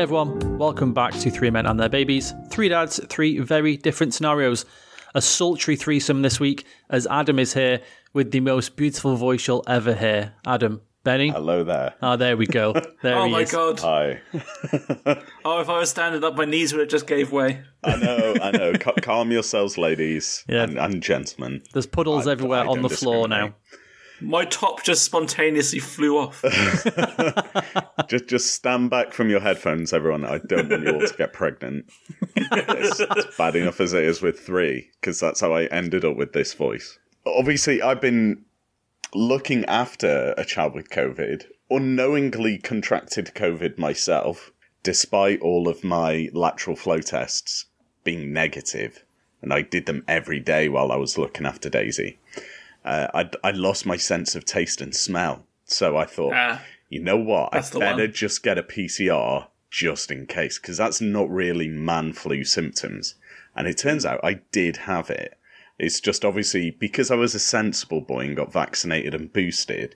[0.00, 2.32] Hey everyone, welcome back to Three Men and Their Babies.
[2.48, 4.64] Three dads, three very different scenarios.
[5.14, 7.82] A sultry threesome this week as Adam is here
[8.14, 10.32] with the most beautiful voice you'll ever hear.
[10.46, 11.28] Adam, Benny.
[11.28, 11.92] Hello there.
[12.00, 12.72] Ah, there we go.
[13.02, 13.52] There Oh he my is.
[13.52, 13.80] god.
[13.80, 14.20] Hi.
[15.44, 17.62] Oh, if I was standing up, my knees would have just gave way.
[17.84, 18.72] I know, I know.
[18.74, 20.62] Ca- calm yourselves, ladies Yeah.
[20.62, 21.62] and, and gentlemen.
[21.74, 23.54] There's puddles I- everywhere I on the floor now.
[24.20, 26.44] My top just spontaneously flew off.
[28.08, 30.24] Just, just stand back from your headphones, everyone.
[30.24, 31.88] I don't want you all to get pregnant.
[32.34, 36.16] it's, it's bad enough as it is with three, because that's how I ended up
[36.16, 36.98] with this voice.
[37.24, 38.44] Obviously, I've been
[39.14, 44.50] looking after a child with COVID, unknowingly contracted COVID myself,
[44.82, 47.66] despite all of my lateral flow tests
[48.02, 49.04] being negative,
[49.40, 52.18] and I did them every day while I was looking after Daisy.
[52.84, 56.62] Uh, I I lost my sense of taste and smell, so I thought, Ah.
[56.88, 58.12] you know what, I better one.
[58.12, 63.14] just get a PCR just in case, because that's not really man flu symptoms.
[63.54, 65.36] And it turns out I did have it.
[65.78, 69.94] It's just obviously because I was a sensible boy and got vaccinated and boosted,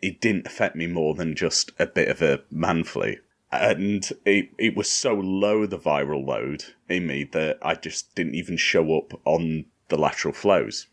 [0.00, 3.16] it didn't affect me more than just a bit of a man flu.
[3.50, 8.34] And it, it was so low, the viral load in me, that I just didn't
[8.34, 10.86] even show up on the lateral flows.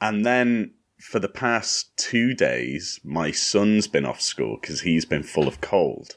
[0.00, 5.22] And then for the past two days, my son's been off school because he's been
[5.22, 6.16] full of cold.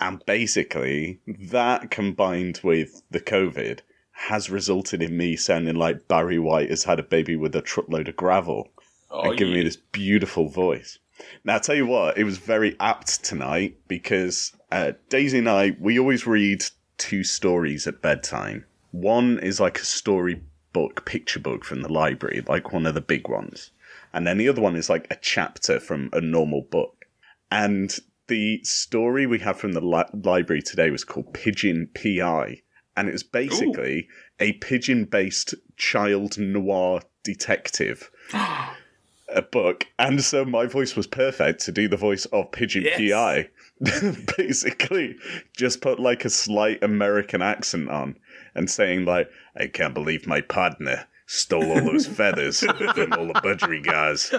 [0.00, 3.80] And basically, that combined with the COVID
[4.12, 8.08] has resulted in me sounding like Barry White has had a baby with a truckload
[8.08, 8.70] of gravel
[9.10, 10.98] Oh, and giving me this beautiful voice.
[11.44, 15.76] Now, I'll tell you what, it was very apt tonight because uh, Daisy and I,
[15.78, 16.64] we always read
[16.98, 18.64] two stories at bedtime.
[18.90, 19.84] One is like a
[20.74, 23.70] storybook, picture book from the library, like one of the big ones.
[24.12, 27.04] And then the other one is like a chapter from a normal book.
[27.50, 32.62] And the story we have from the li- library today was called Pigeon PI.
[32.96, 34.08] And it was basically
[34.38, 41.72] a pigeon based child noir detective a book, and so my voice was perfect to
[41.72, 42.98] do the voice of Pigeon Yes.
[43.10, 43.48] PI.
[44.36, 45.16] Basically,
[45.56, 48.16] just put like a slight American accent on
[48.54, 53.40] and saying like, "I can't believe my partner stole all those feathers from all the
[53.42, 54.32] budgerigars."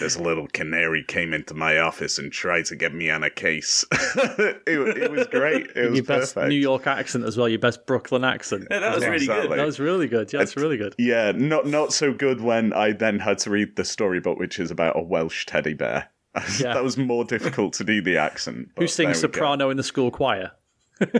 [0.00, 3.84] This little canary came into my office and tried to get me on a case.
[3.92, 5.68] it, it was great.
[5.76, 6.48] It was Your best perfect.
[6.50, 8.66] New York accent as well, your best Brooklyn accent.
[8.70, 9.48] Yeah, that was really Exactly.
[9.48, 9.58] good.
[9.58, 10.32] That was really good.
[10.32, 10.94] Yeah, that's really good.
[10.98, 14.70] Yeah, not not so good when I then had to read the storybook, which is
[14.70, 16.10] about a Welsh teddy bear.
[16.60, 16.74] Yeah.
[16.74, 18.68] that was more difficult to do the accent.
[18.78, 19.32] Who sings we go.
[19.32, 20.52] soprano in the school choir?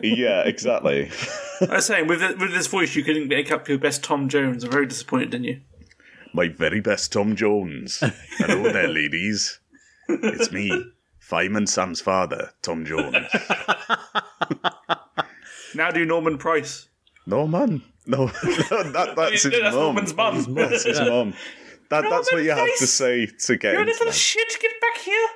[0.03, 1.11] Yeah, exactly.
[1.61, 4.65] I was saying, with, with this voice, you couldn't make up your best Tom Jones.
[4.65, 5.61] I'm very disappointed in you.
[6.34, 8.03] My very best Tom Jones.
[8.39, 9.61] Hello there, ladies.
[10.09, 10.84] It's me,
[11.19, 13.16] Fireman Sam's father, Tom Jones.
[15.75, 16.89] Now do Norman Price.
[17.27, 17.83] Norman.
[18.09, 19.95] No, that, that's his That's mum.
[19.95, 20.55] Norman's mum.
[20.55, 21.34] That's his mum.
[21.91, 24.97] That, that's what you have to say to get You into little shit, get back
[25.03, 25.28] here.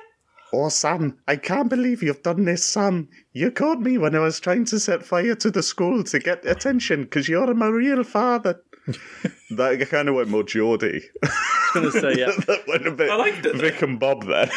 [0.55, 3.09] Oh, Sam, I can't believe you've done this, Sam.
[3.33, 6.45] You caught me when I was trying to set fire to the school to get
[6.45, 8.61] attention because you're my real father.
[9.51, 11.01] that kind of went more Geordie.
[11.23, 11.29] I
[11.73, 12.27] was going to say, yeah.
[12.47, 13.59] that went a bit I liked it, though.
[13.59, 14.49] Vic and Bob there.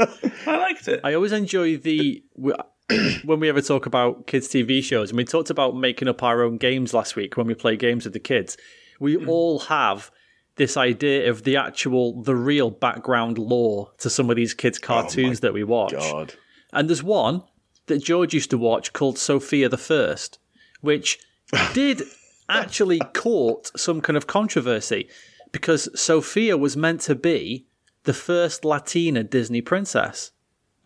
[0.46, 1.00] I liked it.
[1.04, 2.24] I always enjoy the
[3.24, 6.42] when we ever talk about kids' TV shows, and we talked about making up our
[6.42, 8.56] own games last week when we play games with the kids.
[8.98, 9.28] We Hmm.
[9.28, 10.10] all have
[10.56, 14.86] this idea of the actual, the real background lore to some of these kids' oh
[14.86, 15.94] cartoons that we watch.
[15.96, 16.34] Oh God.
[16.72, 17.42] And there's one
[17.86, 20.38] that George used to watch called Sofia the First,
[20.80, 21.18] which
[21.74, 22.02] did
[22.48, 25.08] actually caught some kind of controversy
[25.52, 27.66] because Sofia was meant to be
[28.04, 30.30] the first Latina Disney princess,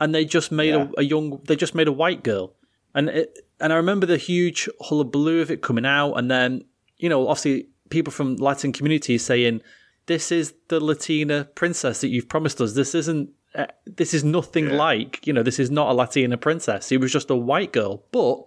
[0.00, 0.88] and they just made Yeah.
[0.96, 2.54] a, a young, they just made a white girl,
[2.94, 6.62] and it, and I remember the huge hullabaloo of it coming out, and then
[6.98, 9.62] you know obviously people from Latin communities saying
[10.06, 12.74] this is the Latina princess that you've promised us.
[12.74, 13.30] This isn't.
[13.54, 15.42] Uh, this is nothing like you know.
[15.42, 16.92] This is not a Latina princess.
[16.92, 18.04] It was just a white girl.
[18.12, 18.42] But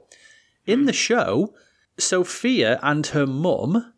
[0.66, 1.54] in the show,
[1.98, 3.94] Sofia and her mum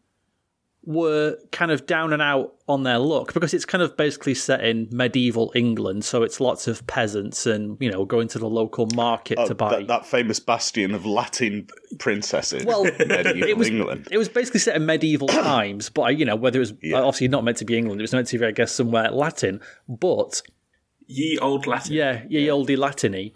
[0.85, 4.63] were kind of down and out on their look because it's kind of basically set
[4.65, 6.03] in medieval England.
[6.03, 9.55] So it's lots of peasants and you know going to the local market oh, to
[9.55, 9.67] buy.
[9.75, 11.67] Oh, That, that famous bastion of Latin
[11.99, 12.65] princesses.
[12.65, 14.07] Well, medieval it was England.
[14.11, 16.97] it was basically set in medieval times, but you know whether it was uh, Yeah.
[16.99, 19.61] obviously not meant to be England, it was meant to be I guess somewhere Latin,
[19.87, 20.41] but
[21.07, 21.93] Ye old Latin.
[21.93, 23.33] yeah, ye oldie Latiny.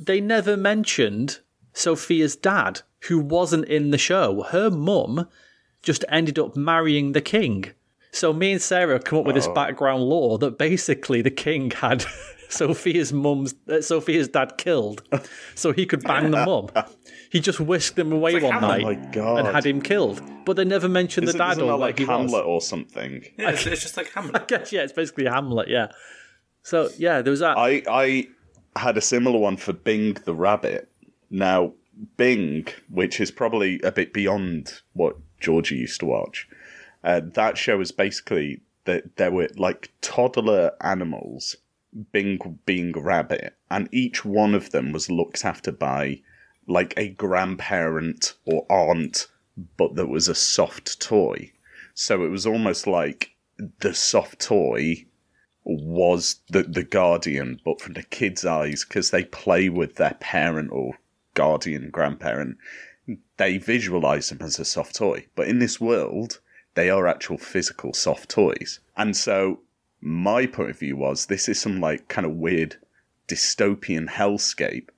[0.00, 1.40] They never mentioned
[1.74, 4.42] Sofia's dad, who wasn't in the show.
[4.50, 5.28] Her mum
[5.88, 7.72] just ended up marrying the king.
[8.12, 12.04] So me and Sarah come up with this background lore that basically the king had
[12.50, 15.02] Sofia's mum's uh, Sofia's dad killed,
[15.54, 16.68] so he could bang the mum.
[17.30, 18.82] He just whisked him away like one Hamlet.
[18.82, 19.38] night Oh my God.
[19.38, 20.22] and had him killed.
[20.46, 22.16] But they never mentioned Isn't, the dad isn't or that where like he was.
[22.32, 23.22] Hamlet or something?
[23.38, 24.48] Yeah, it's, it's just like Hamlet.
[24.52, 25.68] Guess, yeah, it's basically Hamlet.
[25.68, 25.88] Yeah.
[26.62, 27.58] So yeah, there was that.
[27.58, 28.28] I I
[28.76, 30.90] had a similar one for Bing the rabbit.
[31.30, 31.74] Now
[32.16, 36.48] Bing, which is probably a bit beyond what Georgie used to watch,
[37.04, 41.56] uh, that show is basically that there were like toddler animals,
[42.12, 46.20] being a rabbit, and each one of them was looked after by
[46.66, 49.26] like a grandparent or aunt,
[49.76, 51.50] but that was a soft toy.
[51.94, 53.32] So it was almost like
[53.80, 55.06] the soft toy
[55.64, 60.70] was the the guardian, but from the kids' eyes, because they play with their parent
[60.72, 60.98] or
[61.34, 62.56] guardian, grandparent,
[63.38, 65.26] they visualize them as a soft toy.
[65.34, 66.40] But in this world,
[66.74, 68.80] they are actual physical soft toys.
[68.96, 69.60] And so
[70.00, 72.76] my point of view was this is some like kind of weird
[73.26, 74.88] dystopian hellscape.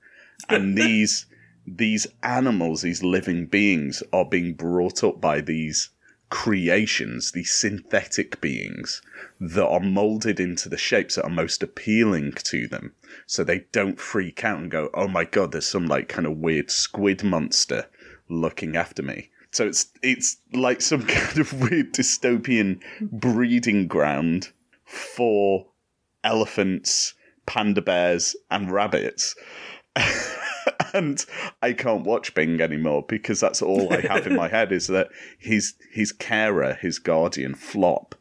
[0.49, 1.27] And these
[1.65, 5.89] these animals, these living beings, are being brought up by these
[6.31, 9.01] creations, these synthetic beings
[9.39, 12.93] that are molded into the shapes that are most appealing to them.
[13.27, 16.37] So they don't freak out and go, oh my god, there's some like kind of
[16.37, 17.87] weird squid monster
[18.31, 19.29] looking after me.
[19.51, 24.49] So it's it's like some kind of weird dystopian breeding ground
[24.85, 25.67] for
[26.23, 27.13] elephants,
[27.45, 29.35] panda bears, and rabbits.
[30.93, 31.25] and
[31.61, 35.09] I can't watch Bing anymore because that's all I have in my head is that
[35.37, 38.15] his his carer, his guardian, Flop,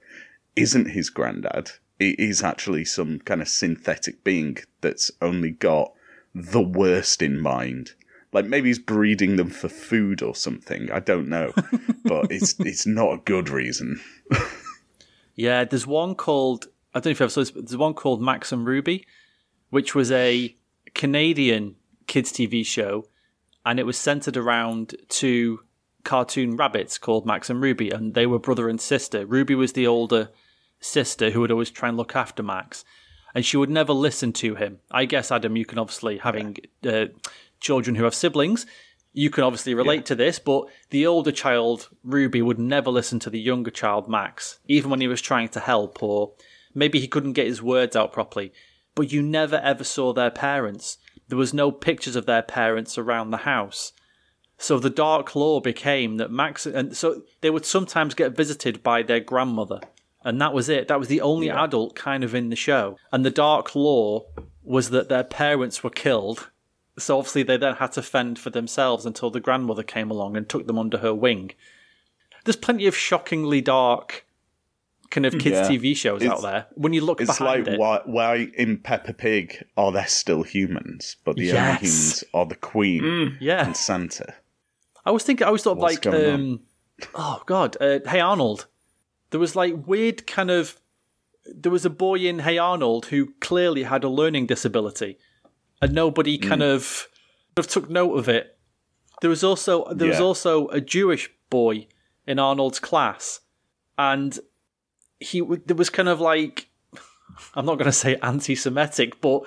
[0.56, 1.70] isn't his granddad.
[1.98, 5.92] He is actually some kind of synthetic being that's only got
[6.34, 7.92] the worst in mind.
[8.32, 10.90] Like maybe he's breeding them for food or something.
[10.92, 11.52] I don't know,
[12.04, 14.00] but it's it's not a good reason.
[15.40, 17.94] Yeah, there's one called I don't know if you ever saw this, but there's one
[17.94, 19.06] called Max and Ruby,
[19.70, 20.54] which was a
[20.94, 23.06] Canadian kids TV show,
[23.64, 25.60] and it was centered around two
[26.04, 29.24] cartoon rabbits called Max and Ruby, and they were brother and sister.
[29.24, 30.28] Ruby was the older
[30.78, 32.84] sister who would always try and look after Max,
[33.34, 34.80] and she would never listen to him.
[34.90, 37.06] I guess Adam, you can obviously having uh,
[37.60, 38.66] children who have siblings.
[39.12, 43.30] You can obviously relate to this, but the older child, Ruby, would never listen to
[43.30, 46.32] the younger child, Max, even when he was trying to help, or
[46.74, 48.52] maybe he couldn't get his words out properly.
[48.94, 50.98] But you never ever saw their parents.
[51.28, 53.92] There was no pictures of their parents around the house.
[54.58, 59.02] So the dark lore became that Max, and so they would sometimes get visited by
[59.02, 59.80] their grandmother,
[60.22, 60.86] and that was it.
[60.86, 62.96] That was the only adult kind of in the show.
[63.10, 64.26] And the dark lore
[64.62, 66.50] was that their parents were killed.
[67.00, 70.48] So obviously they then had to fend for themselves until the grandmother came along and
[70.48, 71.52] took them under her wing.
[72.44, 74.24] There's plenty of shockingly dark
[75.10, 75.68] kind of kids Yeah.
[75.68, 76.66] TV shows out there.
[76.74, 80.42] When you look It's behind like it, why why in Peppa Pig are there still
[80.44, 81.56] humans, but the Yes.
[81.56, 83.66] only humans are the Queen yeah.
[83.66, 84.34] and Santa.
[85.04, 86.60] I was thinking, I was sort of What's like, um,
[87.14, 88.66] oh god, uh, Hey Arnold.
[89.30, 90.80] There was like weird kind of.
[91.46, 95.18] There was a boy in Hey Arnold who clearly had a learning disability,
[95.82, 96.48] and nobody Hmm.
[96.48, 97.08] kind of
[97.56, 98.56] of took note of it.
[99.20, 101.86] There was also there was also a Jewish boy
[102.26, 103.40] in Arnold's class,
[103.98, 104.38] and
[105.18, 106.68] he there was kind of like
[107.54, 109.42] I'm not going to say anti-Semitic, but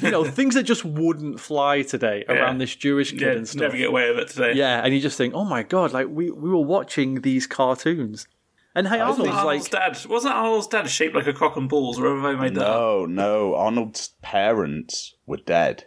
[0.00, 3.60] you know things that just wouldn't fly today around this Jewish kid Yeah, and stuff.
[3.60, 4.54] never get away with it today.
[4.54, 8.26] Yeah, and you just think, oh my god, like we, we were watching these cartoons.
[8.74, 10.06] And hey, Arnold's Arnold's like, dad?
[10.08, 11.98] Wasn't Arnold's dad shaped like a cock and balls?
[11.98, 12.66] Or have I made that?
[12.66, 12.76] up?
[12.80, 13.54] No, no.
[13.56, 15.84] Arnold's parents were dead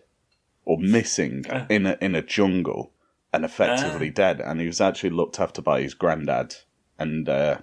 [0.66, 1.66] or missing Uh.
[1.70, 2.92] in a in a jungle
[3.32, 4.14] and effectively Ah.
[4.16, 6.56] dead, and he was actually looked after by his granddad
[7.00, 7.58] and uh,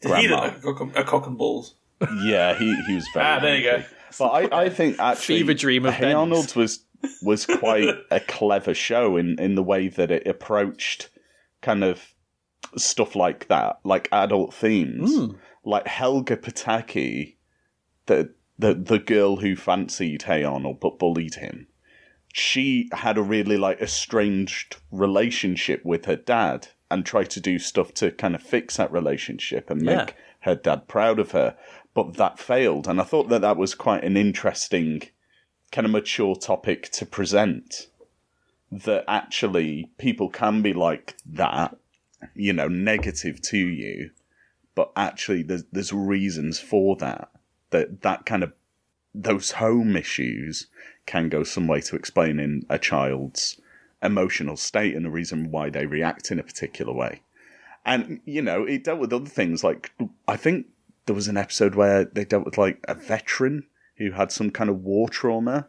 [0.00, 0.40] Did he look grandma.
[0.42, 1.74] like a cock, and, a cock and balls?
[2.22, 3.26] Yeah, he he was very.
[3.26, 3.70] Ah, there you go.
[3.78, 3.88] hungry.
[4.18, 6.14] But I, I think actually, Fever dream of Hey Ben's.
[6.16, 6.84] Arnold was
[7.22, 11.08] was quite a clever show in in the way that it approached
[11.62, 12.11] kind of
[12.76, 15.32] stuff like that, like adult themes, Hmm.
[15.64, 17.34] like Helga Pataki,
[18.06, 21.66] the the the girl who fancied Hey Arnold but bullied him.
[22.32, 27.92] She had a really like estranged relationship with her dad and tried to do stuff
[27.94, 30.14] to kind of fix that relationship and make Yeah.
[30.40, 31.56] her dad proud of her,
[31.94, 32.86] but that failed.
[32.88, 35.02] And I thought that that was quite an interesting,
[35.70, 37.88] kind of mature topic to present.
[38.70, 41.76] That actually people can be like that,
[42.34, 44.10] you know, negative to you,
[44.74, 47.30] but actually there's there's reasons for that.
[47.70, 48.52] That that kind of
[49.14, 50.66] those home issues
[51.06, 53.60] can go some way to explaining a child's
[54.02, 57.22] emotional state and the reason why they react in a particular way.
[57.84, 59.92] And, you know, it dealt with other things like,
[60.28, 60.66] I think
[61.06, 64.70] there was an episode where they dealt with like a veteran who had some kind
[64.70, 65.68] of war trauma,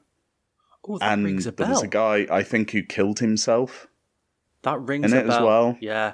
[0.87, 3.87] Oh, that and rings a there was a guy I think who killed himself.
[4.63, 5.77] that rings in a it as well.
[5.79, 6.13] Yeah.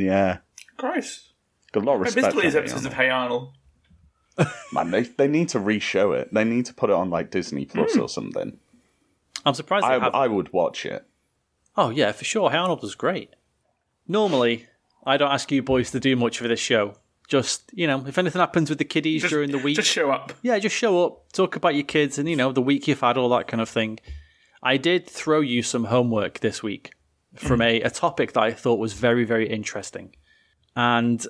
[0.00, 0.38] Yeah,
[0.76, 1.32] Christ.
[1.72, 2.26] got a lot of I respect.
[2.26, 3.52] missed all these episodes of Hey Arnold.
[4.72, 6.32] Man, they they need to re-show it.
[6.32, 8.00] They need to put it on like Disney Plus Hmm.
[8.02, 8.58] or something.
[9.44, 10.14] I'm surprised they I haven't.
[10.14, 11.04] I would watch it.
[11.76, 12.50] Oh yeah, for sure.
[12.50, 13.30] Hey Arnold was great.
[14.06, 14.66] Normally,
[15.04, 16.94] I don't ask you boys to do much for this show.
[17.26, 20.10] Just you know, if anything happens with the kiddies Just, during the week, Just show
[20.10, 20.32] up.
[20.42, 23.18] yeah, just show up, talk about your kids, and you know the week you've had,
[23.18, 23.98] all that kind of thing.
[24.62, 26.92] I did throw you some homework this week
[27.38, 27.62] from hmm.
[27.62, 30.14] a, a topic that I thought was very, very interesting,
[30.76, 31.26] and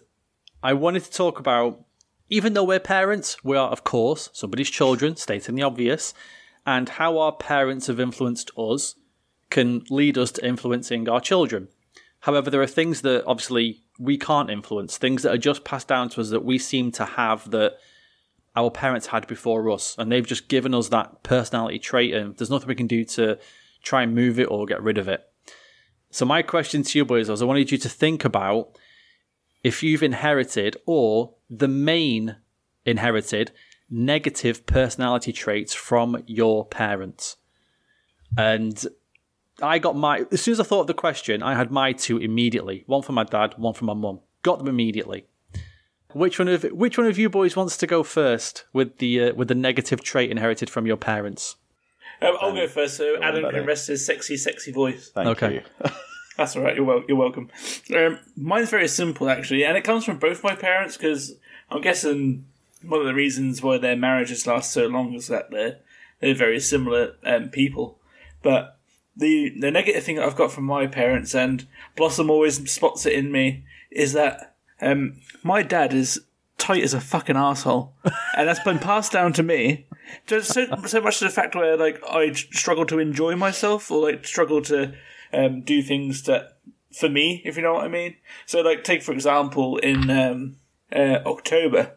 [0.62, 1.85] I wanted to talk about.
[2.31, 6.12] Even though we're parents, we are, of course, somebody's children, stating the obvious,
[6.67, 8.97] and how our parents have influenced us
[9.49, 11.69] can lead us to influencing our children.
[12.21, 16.09] However, there are things that obviously we can't influence, things that are just passed down
[16.11, 17.79] to us that we seem to have that
[18.57, 22.50] our parents had before us, and they've just given us that personality trait, and there's
[22.50, 23.38] nothing we can do to
[23.83, 25.25] try and move it or get rid of it.
[26.11, 28.79] So, my question to you boys was I wanted you to think about
[29.62, 32.37] if you've inherited or the main
[32.85, 33.53] inherited
[33.91, 37.37] negative personality traits from your parents.
[38.37, 38.87] And
[39.62, 42.19] I got my as soon as I thought of the question, I had my two
[42.19, 42.85] immediately.
[42.87, 44.21] One for my dad, one for my mum.
[44.43, 45.27] Got them immediately.
[46.15, 49.35] Which one of which one of you boys wants to go first with the uh,
[49.35, 51.57] with the negative trait inherited from your parents?
[52.21, 53.59] Um, I'll go first, so on, Adam buddy.
[53.59, 55.11] can rest his sexy, sexy voice.
[55.11, 55.55] Thank Okay.
[55.55, 55.91] you.
[56.37, 56.77] That's all right.
[56.77, 57.51] You're wel- you're welcome.
[57.95, 61.35] Um, mine's very simple actually, and it comes from both my parents because
[61.71, 62.45] I'm guessing
[62.87, 65.79] one of the reasons why their marriages last so long is that they're
[66.21, 67.99] they're very similar um, people.
[68.43, 68.79] But
[69.17, 73.15] the the negative thing that I've got from my parents, and Blossom always spots it
[73.15, 76.21] in me, is that um, my dad is
[76.59, 77.95] tight as a fucking asshole,
[78.37, 79.87] and that's been passed down to me.
[80.27, 84.11] Just so so much to the fact where like I struggle to enjoy myself or
[84.11, 84.95] like struggle to
[85.33, 86.59] um, do things that
[86.93, 88.17] for me, if you know what I mean.
[88.47, 90.57] So like take for example in um,
[90.95, 91.97] uh, October,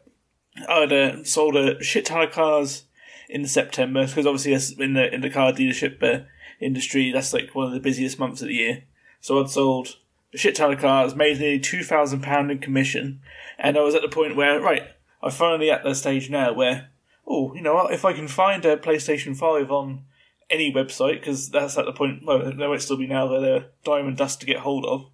[0.68, 2.84] I'd uh, sold a shit ton of cars
[3.30, 6.25] in September because obviously in the in the car dealership uh,
[6.60, 8.84] industry that's like one of the busiest months of the year.
[9.22, 9.98] So I'd sold
[10.34, 13.22] a shit ton of cars, made nearly two thousand pound in commission,
[13.58, 14.84] and I was at the point where right,
[15.22, 16.90] I'm finally at the stage now where
[17.28, 20.04] oh you know what if I can find a PlayStation Five on
[20.50, 23.66] any website because that's at the point well there might still be now where they're
[23.84, 25.06] diamond dust to get hold of.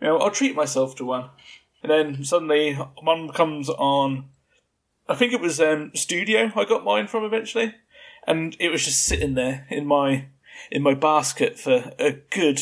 [0.00, 1.30] You know I'll treat myself to one,
[1.82, 4.28] and then suddenly one comes on
[5.08, 7.74] I think it was um, Studio I got mine from eventually,
[8.26, 10.26] and it was just sitting there in my
[10.70, 12.60] in my basket for a good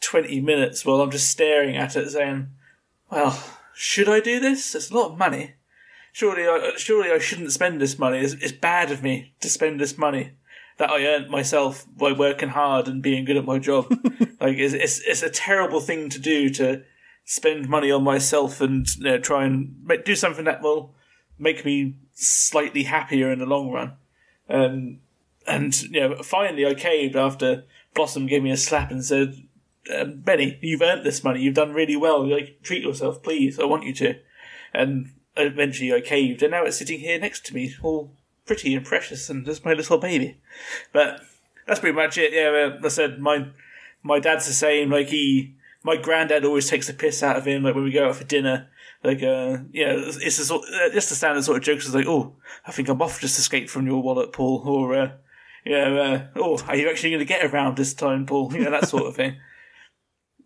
[0.00, 2.48] twenty minutes while I'm just staring at it, saying,
[3.10, 3.42] "Well,
[3.74, 4.74] should I do this?
[4.74, 5.54] It's a lot of money.
[6.12, 8.18] Surely, I, surely I shouldn't spend this money.
[8.18, 10.32] It's, it's bad of me to spend this money
[10.78, 13.86] that I earned myself by working hard and being good at my job.
[14.40, 16.82] like, it's, it's it's a terrible thing to do to
[17.24, 20.94] spend money on myself and you know, try and make, do something that will."
[21.40, 23.94] make me slightly happier in the long run.
[24.48, 24.98] Um,
[25.46, 27.64] and you know, finally I caved after
[27.94, 29.34] Blossom gave me a slap and said,
[29.94, 31.40] um, "Benny, you've earned this money.
[31.40, 32.26] You've done really well.
[32.26, 33.58] Like, treat yourself, please.
[33.58, 34.14] I want you to."
[34.72, 38.14] And eventually I caved, and now it's sitting here next to me, all
[38.46, 40.38] pretty and precious, and just my little baby.
[40.92, 41.20] But
[41.66, 42.32] that's pretty much it.
[42.32, 43.48] Yeah, uh, I said my
[44.02, 44.90] my dad's the same.
[44.90, 47.62] Like he, my granddad always takes the piss out of him.
[47.62, 48.68] Like when we go out for dinner,
[49.04, 50.58] like uh, yeah, it's uh,
[50.92, 51.86] just the standard sort of jokes.
[51.86, 52.34] It's like, oh,
[52.66, 53.20] I think I'm off.
[53.20, 55.10] Just escaped from your wallet, Paul, or uh,
[55.64, 58.52] know, uh, oh, are you actually going to get around this time, Paul?
[58.54, 59.36] You know that sort of thing.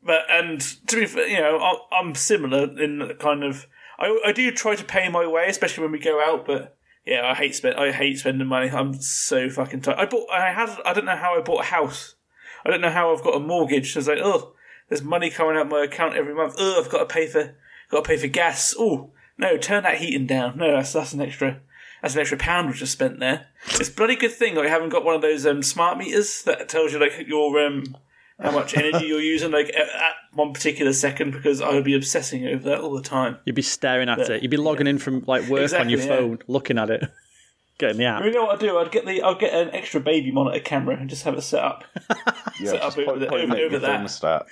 [0.05, 3.67] But and to be fair, you know, I- I'm similar in kind of.
[3.99, 6.45] I, I do try to pay my way, especially when we go out.
[6.47, 7.77] But yeah, I hate spend.
[7.77, 8.71] I hate spending money.
[8.71, 9.99] I'm so fucking tight.
[9.99, 10.29] I bought.
[10.31, 10.77] I had.
[10.85, 12.17] I don't know how I bought a house.
[12.65, 13.97] I don't know how I've got a mortgage.
[13.97, 14.55] It's like, oh,
[14.89, 16.55] there's money coming out my account every month.
[16.59, 17.57] Oh, I've got to pay for.
[17.91, 18.75] Got to pay for gas.
[18.79, 20.59] Oh no, turn that heating down.
[20.59, 21.61] No, that's that's an extra.
[22.03, 23.47] That's an extra pound we just spent there.
[23.67, 26.69] It's a bloody good thing I haven't got one of those um, smart meters that
[26.69, 27.97] tells you like your um
[28.41, 31.95] how much energy you're using like at, at one particular second because I would be
[31.95, 33.39] obsessing over that all the time.
[33.45, 34.43] You'd be staring at it.
[34.43, 36.07] You'd be logging in from like work on your Exactly, yeah.
[36.07, 37.05] phone, looking at it,
[37.79, 38.25] getting the app.
[38.25, 38.77] You know what I'd do?
[38.79, 41.63] I'd get the I'll get an extra baby monitor camera and just have it set
[41.63, 41.85] up
[42.61, 44.01] Yeah, Set just up put, over the- put him over- at over that.
[44.01, 44.47] thermostat.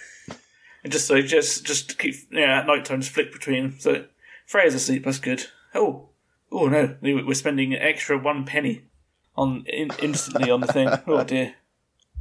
[0.85, 3.79] and just like just just keep yeah at night time just flick between.
[3.81, 4.05] So
[4.47, 5.05] Freya's asleep.
[5.05, 5.47] That's good.
[5.75, 6.09] Oh
[6.53, 8.83] oh no, we're spending an extra one penny
[9.37, 10.89] on in, instantly on the thing.
[11.07, 11.55] Oh dear.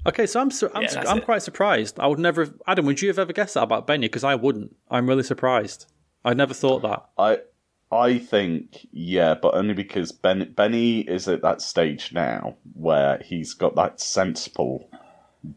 [0.05, 1.25] Okay, so I'm su- I'm, Yeah, su- I'm it.
[1.25, 2.00] quite surprised.
[2.00, 2.46] I would never.
[2.46, 4.01] Have, Adam, would you have ever guessed that about Benya?
[4.01, 4.75] Because I wouldn't.
[4.89, 5.86] I'm really surprised.
[6.25, 7.05] I never thought that.
[7.17, 7.39] I
[7.91, 13.53] I think yeah, but only because ben, Benny is at that stage now where he's
[13.53, 14.89] got that sensible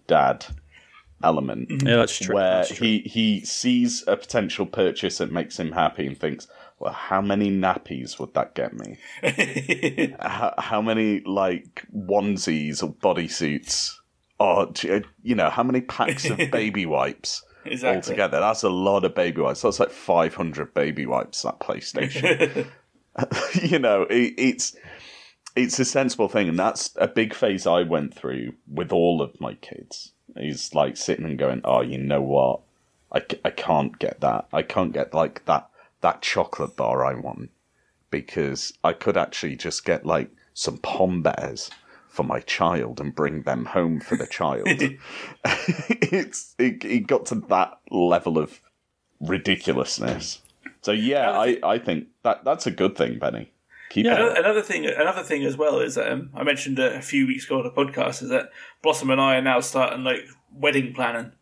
[0.06, 0.44] dad
[1.22, 1.86] element mm-hmm.
[1.86, 2.34] Yeah, that's true.
[2.34, 2.86] where That's true.
[2.86, 6.48] he he sees a potential purchase that makes him happy and thinks,
[6.78, 8.98] well, how many nappies would that get me?
[10.20, 13.92] how, how many like onesies or bodysuits?
[14.38, 17.96] Or uh, you know, how many packs of baby wipes Exactly.
[17.96, 18.40] altogether?
[18.40, 19.62] That's a lot of baby wipes.
[19.62, 21.42] That's like five hundred baby wipes.
[21.42, 22.66] That PlayStation.
[23.62, 24.76] you know, it, it's
[25.56, 29.40] it's a sensible thing, and that's a big phase I went through with all of
[29.40, 30.12] my kids.
[30.36, 32.60] Is like sitting and going, "Oh, you know what?
[33.12, 34.48] I, I can't get that.
[34.52, 35.68] I can't get like that
[36.00, 37.50] that chocolate bar I want
[38.10, 41.70] because I could actually just get like some pom bears
[42.14, 44.62] for my child and bring them home for the child.
[45.44, 48.60] it's it, it got to that level of
[49.20, 50.40] ridiculousness.
[50.82, 53.50] So yeah, I, I think that that's a good thing, Benny.
[53.90, 54.12] Keep Yeah.
[54.14, 54.18] it.
[54.20, 57.26] Another, another thing, another thing as well is that um, I mentioned a, a few
[57.26, 58.50] weeks ago on a podcast is that
[58.82, 61.32] Blossom and I are now starting like wedding planning,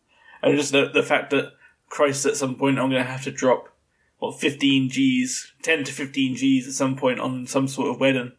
[0.43, 1.53] and just the the fact that
[1.89, 3.69] Christ at some point I'm going to have to drop
[4.19, 8.33] what 15 G's, 10 to 15 G's at some point on some sort of wedding,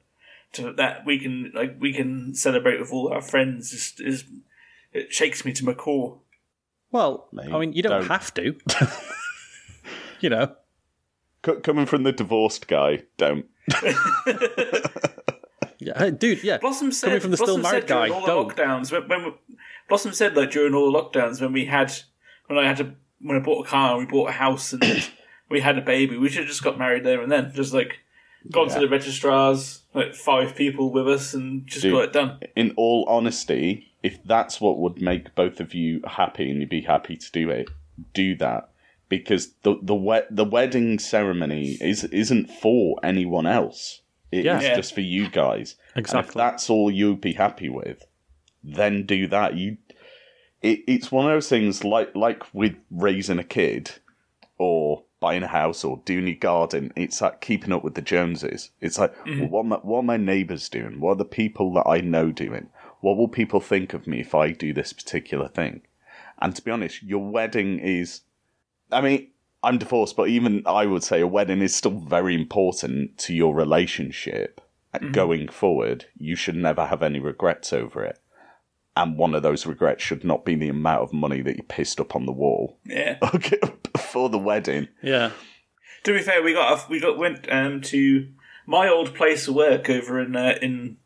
[0.53, 3.72] to that we can like we can celebrate with all our friends.
[3.72, 4.24] Just is
[4.91, 6.19] it shakes me to my core.
[6.91, 8.07] Well, Mate, I mean, you don't, don't.
[8.07, 8.55] have to.
[10.19, 10.55] you know.
[11.45, 13.45] C- coming from the divorced guy, don't.
[15.79, 16.43] Yeah, hey, dude.
[16.43, 16.60] Yeah.
[16.60, 18.55] Blossom said Coming from the still married guy, all the don't.
[18.55, 19.57] lockdowns when, when we-
[19.89, 21.91] Blossom said like during all the lockdowns when we had
[22.48, 24.81] when I had to when I bought a car and we bought a house and
[25.50, 28.00] we had a baby we should have just got married there and then just like
[28.52, 28.76] gone Yeah.
[28.76, 31.94] to the registrars like five people with us and just Dude.
[31.94, 32.40] got it done.
[32.56, 36.82] In all honesty, if that's what would make both of you happy and you'd be
[36.82, 37.70] happy to do it,
[38.14, 38.70] do that.
[39.10, 44.02] Because the the we- the wedding ceremony is isn't for anyone else.
[44.32, 44.60] It's Yeah.
[44.62, 44.76] Yeah.
[44.76, 45.76] just for you guys.
[45.96, 46.40] And if Exactly.
[46.40, 48.08] that's all you'd be happy with,
[48.64, 49.56] then do that.
[49.56, 49.77] You,
[50.64, 53.92] it, it's one of those things like like with raising a kid,
[54.58, 56.92] or buying a house, or doing your garden.
[56.98, 58.72] It's like keeping up with the Joneses.
[58.81, 59.40] It's like mm-hmm.
[59.40, 61.00] well, what my, what are my neighbours doing?
[61.00, 62.68] What are the people that I know doing?
[63.00, 65.83] What will people think of me if I do this particular thing?
[66.42, 68.22] And to be honest, your wedding is.
[68.92, 69.29] I mean,
[69.64, 73.55] I'm divorced, but even I would say a wedding is still very important to your
[73.55, 74.59] relationship.
[74.94, 75.12] And mm-hmm.
[75.14, 78.20] Going forward, you should never have any regrets over it.
[78.96, 82.00] And one of those regrets should not be the amount of money that you pissed
[82.00, 83.18] up on the wall Yeah.
[83.34, 83.60] okay,
[83.92, 84.88] before the wedding.
[85.01, 85.32] Yeah.
[86.03, 88.27] to be fair, we got we got went um, to
[88.66, 90.98] my old place of work over in uh, in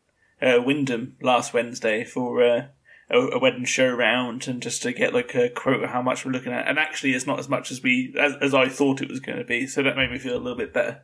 [0.42, 2.66] uh, Wyndham last Wednesday for uh,
[3.10, 6.24] a, a wedding show round and just to get like a quote of how much
[6.24, 6.68] we're looking at.
[6.68, 9.38] And actually, it's not as much as we as, as I thought it was going
[9.38, 11.02] to be, so that made me feel a little bit better.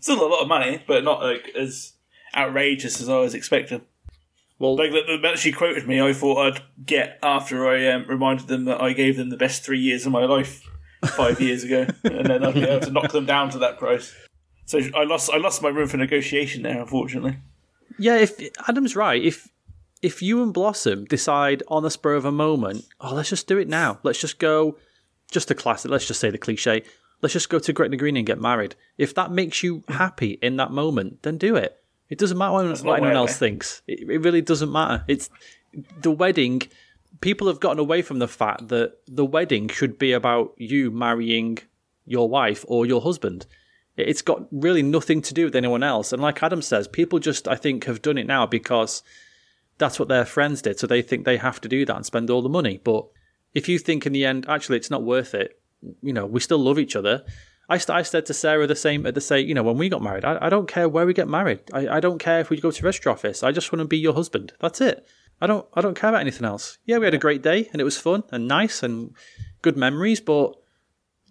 [0.00, 1.92] Still a lot of money, but not like as
[2.34, 3.82] outrageous as I was expecting.
[4.58, 8.48] Well, Like the, the she quoted me, I thought I'd get after I um, reminded
[8.48, 10.62] them that I gave them the best three years of my life
[11.08, 14.14] five years ago, and then I'd be able to knock them down to that price.
[14.64, 17.36] So I lost, I lost my room for negotiation there, unfortunately.
[17.98, 18.16] yeah.
[18.16, 19.48] If Adam's right, if
[20.02, 23.58] if you and Blossom decide on the spur of a moment, oh, let's just do
[23.58, 23.98] it now.
[24.02, 24.78] Let's just go.
[25.30, 25.90] Just a classic.
[25.90, 26.82] Let's just say the cliche.
[27.20, 28.74] Let's just go to Gretna Green and get married.
[28.96, 31.82] If that makes you happy in that moment, then do it.
[32.08, 33.82] It doesn't matter what, what anyone else thinks.
[33.86, 35.04] It, it really doesn't matter.
[35.08, 35.28] It's
[36.00, 36.62] the wedding.
[37.20, 41.58] People have gotten away from the fact that the wedding should be about you marrying
[42.04, 43.46] your wife or your husband.
[43.96, 46.12] It's got really nothing to do with anyone else.
[46.12, 49.02] And like Adam says, people just, I think, have done it now because
[49.78, 50.78] that's what their friends did.
[50.78, 52.78] So they think they have to do that and spend all the money.
[52.82, 53.06] But
[53.54, 55.58] if you think in the end, actually, it's not worth it,
[56.02, 57.24] you know, we still love each other.
[57.68, 60.02] I, I said to Sarah the same at the same, you know, when we got
[60.02, 61.60] married, I, I don't care where we get married.
[61.72, 63.42] I, I don't care if we go to register office.
[63.42, 64.52] I just want to be your husband.
[64.60, 65.06] That's it.
[65.40, 66.78] I don't I don't care about anything else.
[66.84, 69.14] Yeah, we had a great day and it was fun and nice and
[69.62, 70.54] good memories, but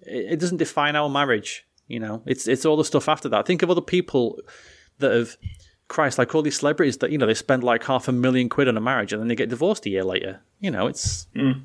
[0.01, 1.65] it, it doesn't define our marriage.
[1.87, 3.45] You know, it's it's all the stuff after that.
[3.47, 4.39] Think of other people
[4.99, 5.37] that have,
[5.87, 8.67] Christ, like all these celebrities that you know they spend like half a million quid
[8.67, 10.41] on a marriage and then they get divorced a year later.
[10.59, 11.61] You know, it's mm.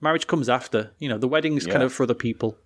[0.00, 0.92] marriage comes after.
[0.98, 2.56] You know, the wedding's kind of for other people.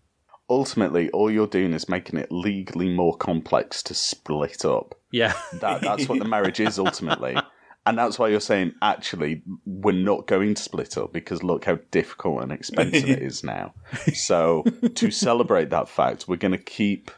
[0.51, 4.95] Ultimately, all you're doing is making it legally more complex to split up.
[5.11, 7.37] Yeah, That that's what the marriage is ultimately.
[7.85, 11.79] And that's why you're saying, actually, we're not going to split up because look how
[11.91, 13.75] difficult and expensive it is now.
[14.15, 14.63] So,
[14.95, 17.11] to celebrate that fact, we're going to keep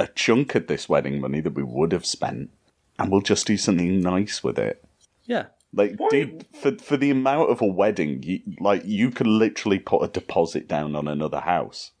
[0.00, 2.50] a chunk of this wedding money that we would have spent
[2.98, 4.84] and we'll just do something nice with it.
[5.26, 5.46] yeah.
[5.72, 10.02] Like, dude, for, for the amount of a wedding, you, like, you could literally put
[10.02, 11.92] a deposit down on another house.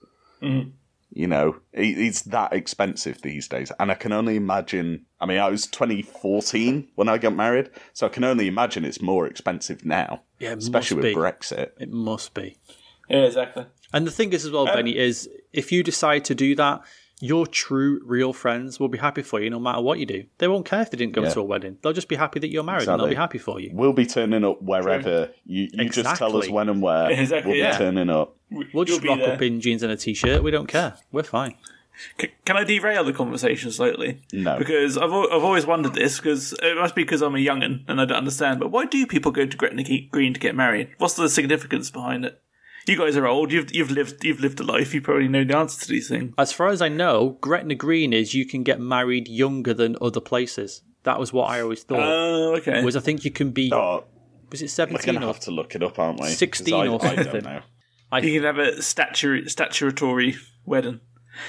[1.12, 5.06] You know, it's that expensive these days, and I can only imagine.
[5.20, 9.02] I mean, I was 2014 when I got married, so I can only imagine it's
[9.02, 11.20] more expensive now, Yeah, it especially must with be.
[11.20, 11.70] Brexit.
[11.80, 12.56] It must be.
[13.08, 13.66] Yeah, exactly.
[13.92, 16.80] And the thing is, as well, Um, Benny, is if you decide to do that,
[17.20, 20.24] your true, real friends will be happy for you no matter what you do.
[20.38, 21.30] They won't care if they didn't go Yeah.
[21.30, 21.76] to a wedding.
[21.82, 23.70] They'll just be happy that you're married and they'll be happy for you.
[23.72, 27.10] We'll be turning up wherever you, you just tell us when and where.
[27.20, 27.76] Exactly, we'll be yeah.
[27.78, 28.36] turning up.
[28.72, 29.34] We'll just You'll be rock there.
[29.34, 30.42] up in jeans and a t-shirt.
[30.42, 30.94] We don't care.
[31.12, 31.54] We're fine.
[32.18, 34.22] C- Can I derail the conversation slightly?
[34.32, 34.58] No.
[34.58, 37.84] Because I've, al- I've always wondered this, because it must be because I'm a young'un
[37.86, 40.88] and I don't understand, but why do people go to Gretna Green to get married?
[40.98, 42.40] What's the significance behind it?
[42.86, 43.52] You guys are old.
[43.52, 44.94] You've you've lived you've lived a life.
[44.94, 46.34] You probably know the answer to these things.
[46.38, 50.20] As far as I know, Gretna Green is you can get married younger than other
[50.20, 50.82] places.
[51.04, 52.00] That was what I always thought.
[52.00, 52.82] Oh, okay.
[52.82, 54.04] was I think you can be Oh,
[54.50, 54.94] was it seventeen?
[54.94, 56.26] we're seventeen going to or have to look it up, aren't we?
[56.26, 57.44] 'Cause 16 I, or I don't something.
[57.44, 57.62] know.
[58.22, 61.00] you can have a statu- statutory wedding.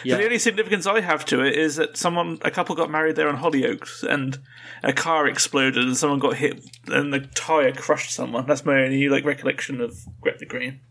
[0.04, 0.18] yeah.
[0.18, 3.28] The only significance I have to it is that someone, a couple got married there
[3.28, 4.38] on Hollyoaks, and
[4.84, 8.46] a car exploded, and someone got hit, and the tire crushed someone.
[8.46, 10.82] That's my only like recollection of Gretna Green.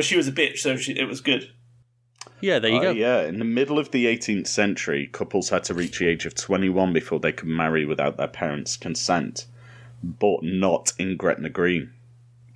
[0.00, 1.50] But she was a bitch, so she, it was good.
[2.40, 2.88] Yeah, there you Oh, go.
[2.88, 6.24] Uh, yeah, in the middle of the 18th century, couples had to reach the age
[6.24, 9.44] of 21 before they could marry without their parents' consent,
[10.02, 11.92] but not in Gretna Green.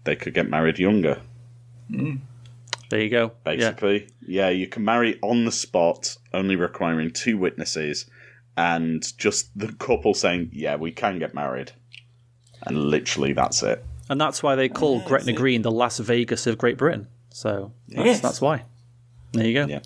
[0.05, 1.21] They could get married younger,
[1.91, 2.21] mm.
[2.89, 3.33] There you go.
[3.45, 4.09] Basically.
[4.27, 4.49] Yeah.
[4.49, 8.07] you can marry on the spot, only requiring two witnesses,
[8.57, 11.73] and just the couple saying, yeah, we can get married.
[12.63, 13.85] And literally, that's it.
[14.09, 15.37] And that's why they call Yeah, Gretna it.
[15.37, 17.07] Green the Las Vegas of Great Britain.
[17.35, 18.21] So that's, Yes.
[18.21, 18.63] that's why.
[19.33, 19.67] There you go.
[19.67, 19.81] Yeah.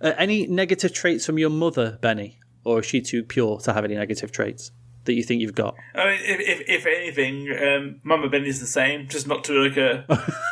[0.00, 2.38] Uh, any negative traits from your mother, Benny?
[2.62, 4.70] Or is she too pure to have any negative traits
[5.04, 5.74] that you think you've got?
[5.96, 9.76] I mean, if if, if anything, um, Mama Benny's the same, just not to like
[9.76, 10.04] a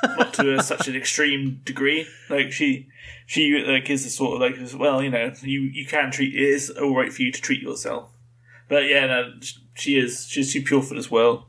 [0.18, 2.08] not to a, such an extreme degree.
[2.28, 2.88] Like she
[3.26, 6.40] she like is the sort of like well, you know, you you can treat it
[6.42, 8.10] is all right for you to treat yourself.
[8.68, 9.32] But yeah, no,
[9.74, 11.44] she is she's too pure for this world.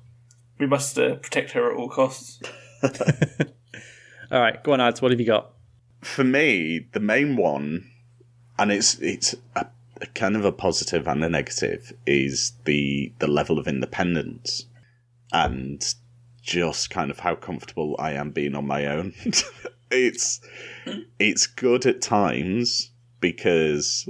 [0.60, 2.40] We must uh, protect her at all costs.
[4.32, 5.02] All right, go on, Ads.
[5.02, 5.54] What have you got?
[6.02, 7.90] for me, the main one,
[8.58, 9.68] and it's it's a,
[10.02, 14.66] a kind of a positive and a negative, is the the level of independence,
[15.32, 15.96] and
[16.42, 19.14] just kind of how comfortable I am being on my own.
[19.92, 20.40] it's
[21.20, 24.08] it's good at times because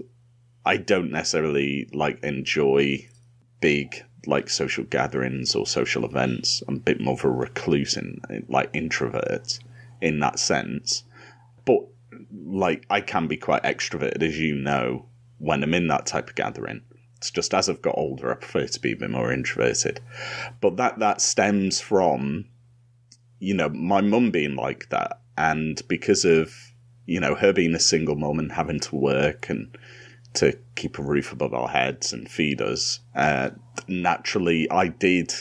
[0.65, 3.07] I don't necessarily like enjoy
[3.61, 6.61] big like social gatherings or social events.
[6.67, 9.59] I'm a bit more of a recluse and like introvert
[10.01, 11.03] in that sense
[11.65, 11.79] but
[12.31, 15.05] like I can be quite extroverted, as you know,
[15.37, 16.81] when I'm in that type of gathering.
[17.17, 19.99] It's just as I've got older, I prefer to be a bit more introverted.
[20.61, 22.45] But that that stems from,
[23.39, 26.53] you know, my mum being like that, and because of
[27.05, 29.77] you know her being a single mum and having to work and
[30.35, 33.49] to keep a roof above our heads and feed us, uh,
[33.87, 35.33] naturally I did,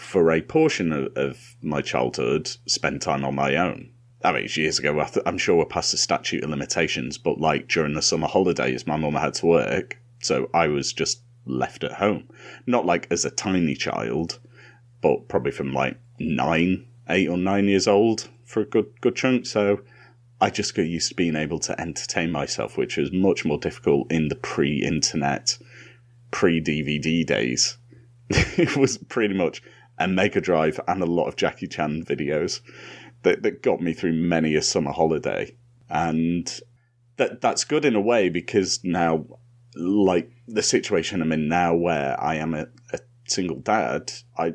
[0.00, 3.90] for a portion of, of my childhood, spend time on my own.
[4.22, 5.06] I mean, years ago.
[5.24, 8.96] I'm sure we're past the statute of limitations, but like during the summer holidays, my
[8.96, 12.28] mum had to work, so I was just left at home.
[12.66, 14.38] Not like as a tiny child,
[15.00, 19.46] but probably from like nine, eight or nine years old for a good good chunk.
[19.46, 19.80] So
[20.40, 24.12] I just got used to being able to entertain myself, which was much more difficult
[24.12, 25.56] in the pre-internet,
[26.30, 27.78] pre-DVD days.
[28.30, 29.62] it was pretty much
[30.00, 32.60] a Mega Drive and a lot of Jackie Chan videos
[33.22, 35.54] that, that got me through many a summer holiday.
[35.88, 36.60] And
[37.16, 39.26] that that's good in a way because now,
[39.76, 44.54] like the situation I'm in now, where I am a, a single dad, I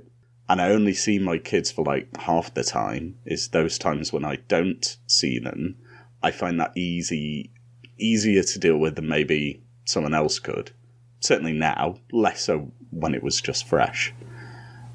[0.49, 3.17] and I only see my kids for like half the time.
[3.25, 5.77] Is those times when I don't see them,
[6.23, 7.51] I find that easy
[7.97, 10.71] easier to deal with than maybe someone else could.
[11.19, 14.13] Certainly now, less so when it was just fresh.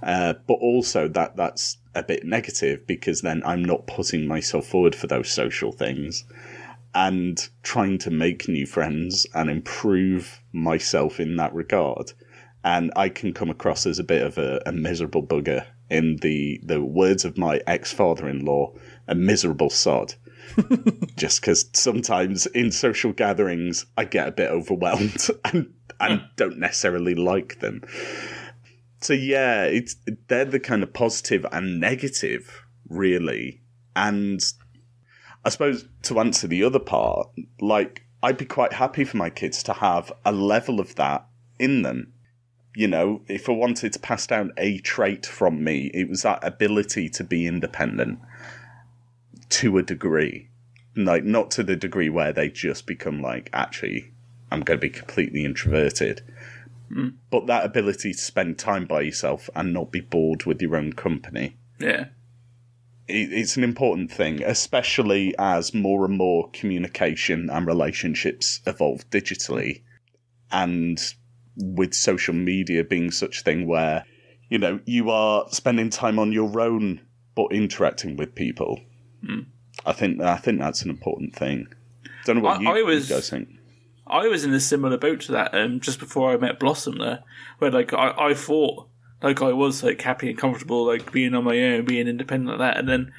[0.03, 4.95] Uh, but also that that's a bit negative because then I'm not putting myself forward
[4.95, 6.25] for those social things
[6.95, 12.13] and trying to make new friends and improve myself in that regard.
[12.65, 16.61] And I can come across as a bit of a, a miserable bugger in the,
[16.63, 18.73] the words of my ex father in law,
[19.09, 20.15] a miserable sod.
[21.17, 27.15] Just because sometimes in social gatherings I get a bit overwhelmed and, and don't necessarily
[27.15, 27.83] like them.
[29.01, 29.97] So yeah, it's
[30.29, 33.63] they're the kind of positive and negative, really.
[33.97, 34.41] And
[35.45, 37.29] I suppose to answer the other part,
[37.61, 41.27] like I'd be quite happy for my kids to have a level of that
[41.59, 42.13] in them.
[42.77, 46.45] You know, if I wanted to pass down a trait from me, it was that
[46.47, 48.21] ability to be independent
[49.49, 50.49] to a degree.
[50.95, 54.13] like not to the degree where they just become like actually
[54.53, 56.23] I'm going to be completely introverted.
[56.91, 57.15] Mm.
[57.31, 60.93] But that ability to spend time by yourself and not be bored with your own
[60.93, 62.07] company Yeah.
[63.07, 69.83] it- it's an important thing, especially as more and more communication and relationships evolve digitally,
[70.53, 70.99] and
[71.57, 74.05] with social media being such a thing where
[74.49, 77.01] you know you are spending time on your own
[77.37, 78.81] but interacting with people.
[79.25, 79.47] Mm.
[79.87, 81.67] I think I think that's an important thing.
[82.25, 83.49] Don't know what I- you, I was- you guys think.
[84.11, 87.23] I was in a similar boat to that um, just before I met Blossom there,
[87.59, 88.89] where like I, I thought
[89.23, 92.75] like I was like happy and comfortable like being on my own, being independent like
[92.75, 93.13] that, and then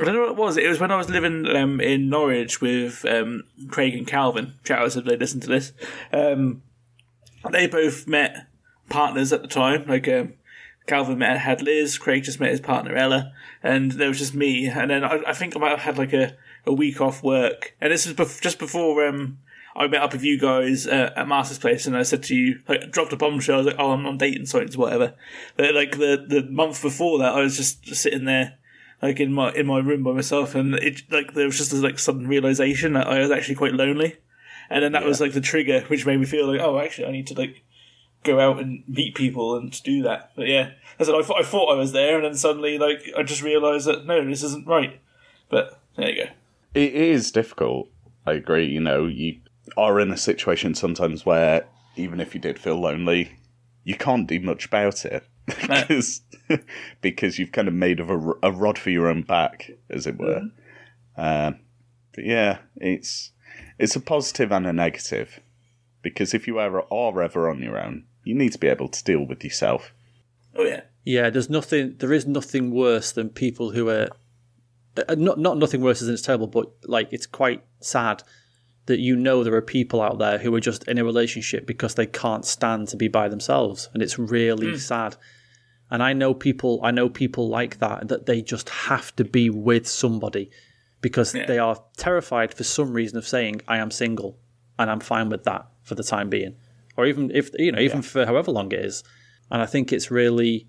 [0.00, 0.56] I don't know what it was.
[0.56, 4.54] It was when I was living um, in Norwich with um, Craig and Calvin.
[4.64, 5.72] Shout out if they listen to this.
[6.12, 6.62] Um,
[7.50, 8.46] they both met
[8.88, 9.86] partners at the time.
[9.86, 10.34] Like um,
[10.86, 14.66] Calvin met had Liz, Craig just met his partner Ella, and there was just me.
[14.66, 17.74] And then I, I think I might have had like a, a week off work,
[17.80, 19.38] and this was bef- just before um,
[19.78, 22.60] I met up with you guys uh, at Master's place, and I said to you,
[22.66, 23.54] like, dropped a bombshell.
[23.54, 25.14] I was like, "Oh, I'm on dating sites, whatever."
[25.56, 28.58] But like the the month before that, I was just, sitting there,
[29.00, 31.80] like in my in my room by myself, and it like there was just this
[31.80, 34.16] like sudden realization that I was actually quite lonely,
[34.68, 37.12] and then that was like the trigger, which made me feel like, oh, actually, I
[37.12, 37.62] need to like
[38.24, 40.32] go out and meet people and do that.
[40.34, 43.08] But yeah, I said I thought I thought I was there, and then suddenly like
[43.16, 45.00] I just realised that no, this isn't right.
[45.48, 46.30] But there you go.
[46.74, 47.90] It is difficult.
[48.26, 48.66] I agree.
[48.66, 49.38] You know, you
[49.76, 53.32] are in a situation sometimes where even if you did feel lonely,
[53.84, 56.22] you can't do much about it because
[57.00, 60.18] because you've kind of made of a, a rod for your own back, as it
[60.18, 60.42] were.
[61.16, 61.60] Um,
[62.14, 63.32] but yeah, it's
[63.78, 65.40] it's a positive and a negative
[66.02, 69.04] because if you ever are ever on your own, you need to be able to
[69.04, 69.92] deal with yourself.
[70.54, 71.96] Oh yeah, Yeah, there's nothing.
[71.98, 74.08] There is nothing worse than people who are
[75.08, 78.22] uh, not not nothing worse than it's terrible, but like it's quite sad
[78.88, 81.94] that you know there are people out there who are just in a relationship because
[81.94, 84.76] they can't stand to be by themselves, and it's really hmm.
[84.76, 85.16] sad.
[85.90, 86.80] And I know people.
[86.82, 90.50] I know people like that that they just have to be with somebody
[91.00, 91.46] because Yeah.
[91.46, 94.38] they are terrified for some reason of saying I am single
[94.78, 96.56] and I'm fine with that for the time being,
[96.96, 99.04] or even if you know even for however long it is.
[99.50, 100.68] And I think it's really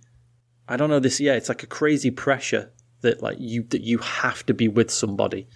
[0.68, 1.20] I don't know this.
[1.20, 4.92] Yeah, it's like a crazy pressure that like you that you have to be with
[4.92, 5.48] somebody,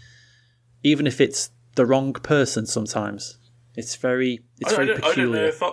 [0.81, 2.65] even if it's the wrong person.
[2.65, 3.37] Sometimes
[3.75, 5.41] it's very it's I, I very don't, I don't peculiar.
[5.41, 5.71] know if I,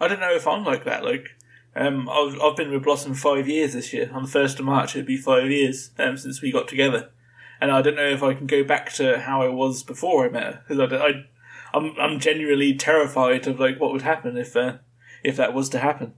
[0.00, 1.04] I don't know if I'm like that.
[1.04, 1.28] Like,
[1.74, 4.10] um, I've I've been with Blossom five years this year.
[4.12, 7.10] On the first of March, it'd be five years um, since we got together,
[7.60, 10.28] and I don't know if I can go back to how I was before I
[10.28, 11.10] met her because I, I,
[11.74, 14.78] I'm I'm genuinely terrified of like what would happen if uh,
[15.24, 16.14] if that was to happen.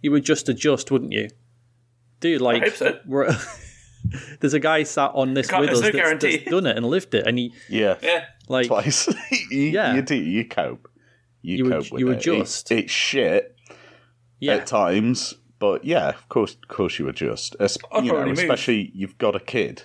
[0.00, 1.28] you would just adjust, wouldn't you?
[2.20, 2.98] Dude, like hope so.
[4.12, 6.66] We're, there's a guy sat on this Can't- with us there's no that's, that's done
[6.66, 9.08] it and lived it, and he Yeah, Yeah, like twice.
[9.50, 9.94] you, Yeah.
[9.94, 10.16] you do.
[10.16, 10.88] You cope.
[11.42, 12.16] You, You ad- cope with you it.
[12.18, 12.70] adjust.
[12.72, 13.56] It, it's shit
[14.40, 17.56] yeah, at times, but yeah, of course, of course, you adjust.
[17.60, 18.38] Es- I'd you know, probably move.
[18.40, 19.82] especially you've got a kid.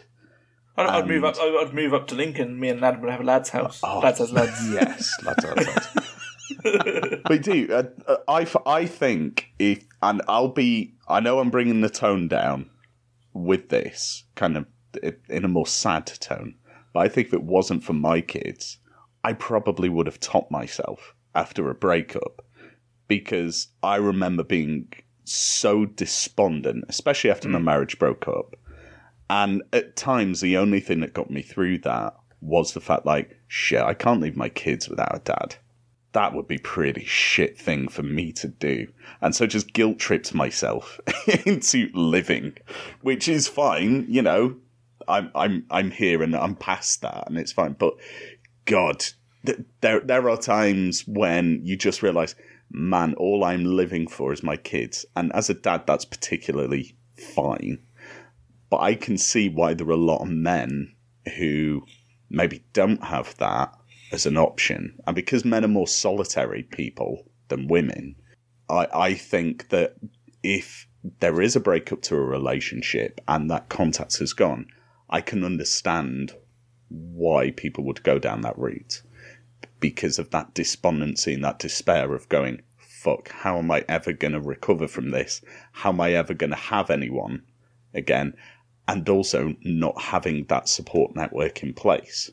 [0.77, 1.35] I'd, I'd move up.
[1.39, 2.59] I'd I'd move up to Lincoln.
[2.59, 3.83] Me and Lad would have a lad's house.
[3.83, 4.69] lads has lads.
[4.71, 5.87] Yes, lads, lads, lads.
[7.25, 8.41] but do uh, uh, I?
[8.41, 10.93] f- I think if and I'll be.
[11.07, 12.69] I know I'm bringing the tone down
[13.33, 14.65] with this kind of
[15.29, 16.55] in a more sad tone,
[16.93, 18.77] but I think if it wasn't for my kids,
[19.23, 22.43] I probably would have topped myself after a breakup
[23.07, 24.91] because I remember being
[25.25, 27.65] so despondent, especially after my hmm.
[27.65, 28.55] marriage broke up.
[29.29, 33.37] And at times, the only thing that got me through that was the fact, like,
[33.47, 35.55] shit, I can't leave my kids without a dad.
[36.13, 38.87] That would be pretty shit thing for me to do.
[39.21, 40.99] And so just guilt tripped myself
[41.45, 42.57] into living,
[43.01, 44.55] which is fine, you know.
[45.07, 47.73] I'm I'm I'm here and I'm past that and it's fine.
[47.73, 47.95] But
[48.65, 49.05] God,
[49.45, 52.35] th- there there are times when you just realize,
[52.71, 55.05] man, all I'm living for is my kids.
[55.15, 56.95] And as a dad, that's particularly
[57.35, 57.79] fine.
[58.69, 60.93] But I can see why there are a lot of men
[61.37, 61.83] who
[62.29, 63.78] maybe don't have that
[64.11, 64.99] as an option.
[65.05, 68.15] And because men are more solitary people than women,
[68.69, 69.95] I, I think that
[70.43, 70.87] if
[71.19, 74.67] there is a breakup to a relationship and that contact has gone,
[75.09, 76.33] I can understand
[76.89, 79.01] why people would go down that route
[79.79, 84.33] because of that despondency and that despair of going, fuck, how am I ever going
[84.33, 85.41] to recover from this?
[85.71, 87.43] How am I ever going to have anyone
[87.93, 88.33] again?
[88.87, 92.29] And also not having that support network in place,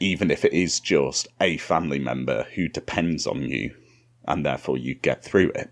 [0.00, 3.74] even if it is just a family member who depends on you
[4.26, 5.70] and therefore you get through it.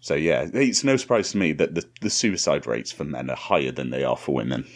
[0.00, 3.36] So, yeah, it's no surprise to me that the, the suicide rates for men are
[3.36, 4.66] higher than they are for women.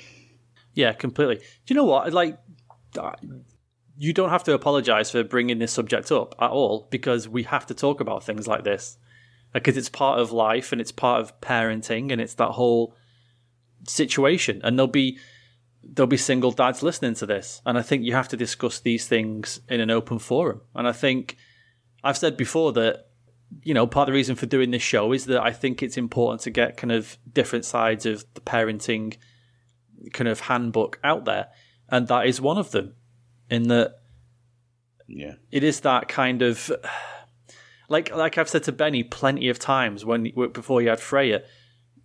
[0.75, 1.37] yeah, completely.
[1.37, 2.13] Do you know what?
[2.13, 2.39] Like,
[2.99, 3.13] uh,
[3.97, 7.67] you don't have to apologize for bringing this subject up at all because we have
[7.67, 8.99] to talk about things like this
[9.53, 12.95] because it's part of life and it's part of parenting and it's that whole
[13.87, 15.19] situation and there'll be
[15.93, 17.61] there'll be single dads listening to this.
[17.67, 20.61] And i think you have to discuss these things in an open forum.
[20.75, 21.37] And i think
[22.03, 23.07] i've said before that
[23.63, 25.97] you know part of the reason for doing this show is that i think it's
[25.97, 29.17] important to get kind of different sides of the parenting
[30.13, 31.49] kind of handbook out there.
[31.89, 32.95] And that is one of them
[33.51, 33.95] in that
[35.07, 35.35] Yeah.
[35.51, 36.71] it is that kind of
[37.89, 41.43] like like I've said to Benny plenty of times when before you had Freya,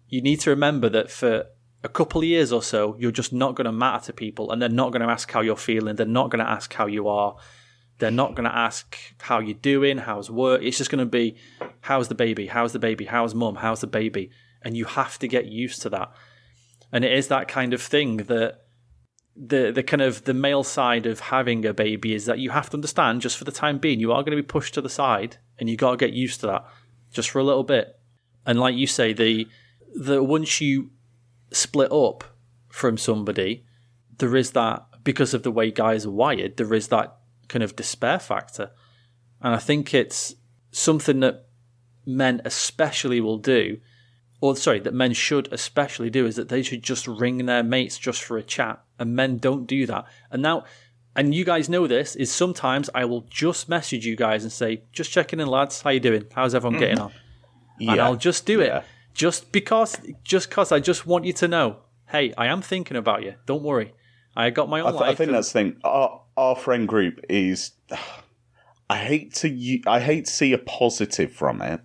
[0.08, 1.46] you need to remember that for
[1.84, 4.62] a couple of years or so, you're just not going to matter to people, and
[4.62, 5.96] they're not going to ask how you're feeling.
[5.96, 7.38] They're not going to ask how you are.
[8.00, 10.62] They're not going to ask how you're doing, how's work.
[10.62, 11.36] It's just going to be,
[11.82, 12.48] how's the baby?
[12.48, 13.06] How's the baby?
[13.06, 13.56] How's mum?
[13.56, 14.32] How's the baby?
[14.62, 16.12] And you have to get used to that.
[16.92, 18.62] And it is that kind of thing that
[19.36, 22.70] the the kind of the male side of having a baby is that you have
[22.70, 24.90] to understand just for the time being you are going to be pushed to the
[24.90, 26.66] side and you got to get used to that
[27.14, 27.98] just for a little bit
[28.46, 29.48] and like you say the
[29.96, 30.90] the once you
[31.52, 32.24] split up
[32.68, 33.66] from somebody
[34.18, 37.76] there is that because of the way guys are wired there is that kind of
[37.76, 38.72] despair factor
[39.42, 40.36] and i think it's
[40.72, 41.46] something that
[42.06, 43.80] men especially will do
[44.42, 47.98] or sorry, that men should especially do is that they should just ring their mates
[47.98, 50.06] just for a chat, and men don't do that.
[50.32, 50.64] And now,
[51.16, 54.84] and you guys know this is sometimes I will just message you guys and say,
[54.94, 56.26] just checking in, lads, how you doing?
[56.34, 57.06] How's everyone getting mm.
[57.06, 57.12] on?
[57.80, 57.92] Yeah.
[57.92, 58.84] And I'll just do it Yeah.
[59.20, 63.22] Just because, just because I just want you to know, hey, I am thinking about
[63.22, 63.36] you.
[63.46, 63.94] Don't worry,
[64.34, 65.78] I got my own I, th- I think and- that's the thing.
[65.84, 67.72] Our our friend group is.
[68.92, 71.82] I hate to I hate to see a positive from it,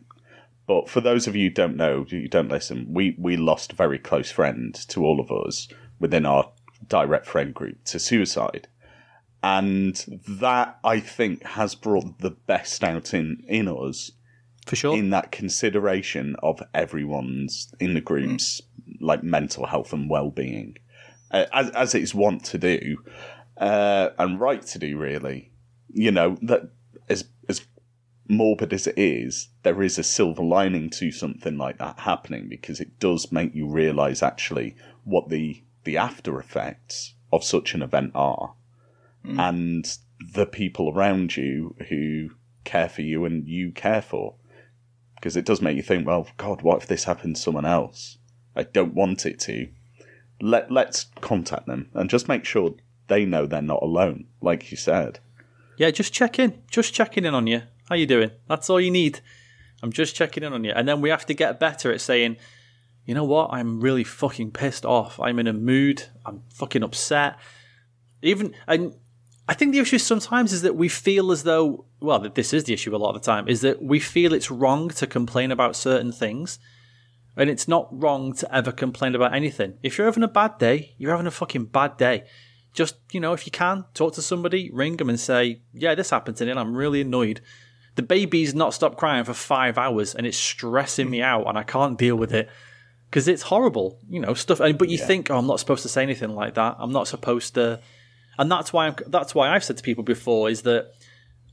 [0.66, 2.86] but for those of you who don't know, you don't listen.
[2.88, 5.68] We we lost a very close friend to all of us
[5.98, 6.50] within our
[6.88, 8.68] direct friend group to suicide,
[9.42, 14.12] and that I think has brought the best out in in us
[14.66, 14.96] for sure.
[14.96, 18.60] in that consideration of everyone's in the groups
[19.00, 20.76] like mental health and well-being
[21.30, 22.96] uh, as, as it's want to do
[23.56, 25.50] uh, and right to do really.
[25.92, 26.70] You know that
[27.08, 27.66] as as
[28.26, 32.80] morbid as it is there is a silver lining to something like that happening because
[32.80, 34.74] it does make you realize actually
[35.04, 38.54] what the the after effects of such an event are.
[39.38, 39.98] And
[40.34, 42.30] the people around you who
[42.64, 44.34] care for you and you care for
[45.24, 48.18] because it does make you think, well, God, what if this happened to someone else?
[48.54, 49.70] I don't want it to.
[50.38, 52.74] Let let's contact them and just make sure
[53.06, 55.20] they know they're not alone, like you said.
[55.78, 56.62] Yeah, just check in.
[56.70, 57.62] Just checking in on you.
[57.88, 58.32] How you doing?
[58.48, 59.20] That's all you need.
[59.82, 60.72] I'm just checking in on you.
[60.76, 62.36] And then we have to get better at saying,
[63.06, 63.48] you know what?
[63.50, 65.18] I'm really fucking pissed off.
[65.18, 66.02] I'm in a mood.
[66.26, 67.38] I'm fucking upset.
[68.20, 68.94] Even and
[69.46, 72.72] I think the issue sometimes is that we feel as though well, this is the
[72.74, 75.76] issue a lot of the time, is that we feel it's wrong to complain about
[75.76, 76.58] certain things.
[77.36, 79.74] And it's not wrong to ever complain about anything.
[79.82, 82.24] If you're having a bad day, you're having a fucking bad day
[82.74, 86.10] just you know if you can talk to somebody ring them and say yeah this
[86.10, 87.40] happened to me and i'm really annoyed
[87.94, 91.62] the baby's not stopped crying for five hours and it's stressing me out and i
[91.62, 92.50] can't deal with it
[93.08, 96.02] because it's horrible you know stuff but you think oh i'm not supposed to say
[96.02, 97.80] anything like that i'm not supposed to
[98.38, 100.92] and that's why I'm, that's why i've said to people before is that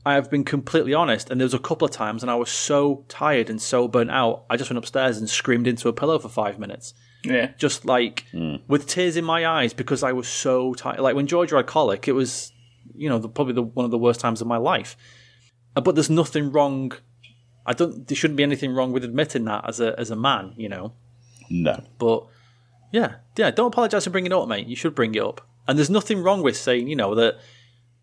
[0.04, 2.50] i have been completely honest and there was a couple of times and i was
[2.50, 6.18] so tired and so burnt out i just went upstairs and screamed into a pillow
[6.18, 7.52] for five minutes Yeah.
[7.56, 8.26] just like
[8.68, 10.98] with tears in my eyes because I was so tired.
[11.00, 12.50] Like when Georgia had colic, it was,
[12.96, 14.96] you know, the, probably the, one of the worst times of my life.
[15.76, 16.90] Uh, But there's nothing wrong.
[17.64, 18.08] I don't.
[18.08, 20.94] There shouldn't be anything wrong with admitting that as a as a man, you know.
[21.48, 21.76] No.
[21.98, 22.26] But
[22.90, 23.52] yeah, yeah.
[23.52, 24.66] Don't apologize for bringing it up, mate.
[24.66, 25.46] You should bring it up.
[25.66, 27.38] And there's nothing wrong with saying, you know, that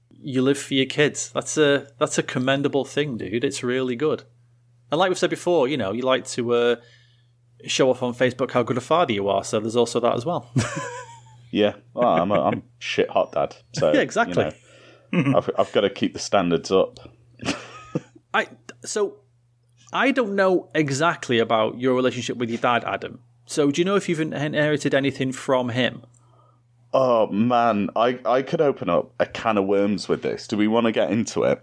[0.10, 1.32] you live for your kids.
[1.32, 3.44] That's a that's a commendable thing, dude.
[3.44, 4.24] It's really good.
[4.92, 6.76] And like we've said before, you know, you like to uh,
[7.66, 9.44] show off on Facebook how good a father you are.
[9.44, 10.52] So there's also that as well.
[11.52, 11.76] Yeah.
[11.94, 13.56] Well, I'm a, I'm shit hot dad.
[13.74, 14.52] So Yeah, exactly.
[15.12, 17.00] you know, I've, I've got to keep the standards up.
[18.34, 18.48] I
[18.86, 19.18] so
[19.92, 23.22] I don't know exactly about your relationship with your dad, Adam.
[23.46, 26.04] So do you know if you've inherited anything from him?
[26.94, 30.48] Oh man, I I could open up a can of worms with this.
[30.48, 31.62] Do we want to get into it?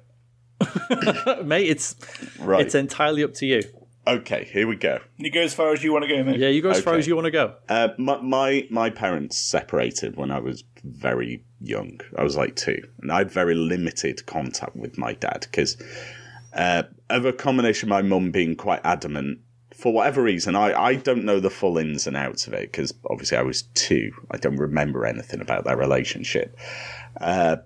[1.44, 1.96] Mate, it's
[2.38, 2.60] Right.
[2.64, 3.62] it's entirely up to you.
[4.06, 5.00] okay, here we go.
[5.18, 6.38] You go as far as you want to go, mate.
[6.38, 7.54] Yeah, you go as far as you want to go.
[7.68, 12.00] Uh, my, my my parents separated when I was very young.
[12.16, 15.76] I was like two, and I had very limited contact with my dad because
[16.54, 19.40] uh, of a combination of my mum being quite adamant
[19.76, 20.56] for whatever reason.
[20.56, 23.62] I, I don't know the full ins and outs of it because obviously I was
[23.74, 24.10] two.
[24.30, 26.56] I don't remember anything about their relationship.
[27.20, 27.56] Uh,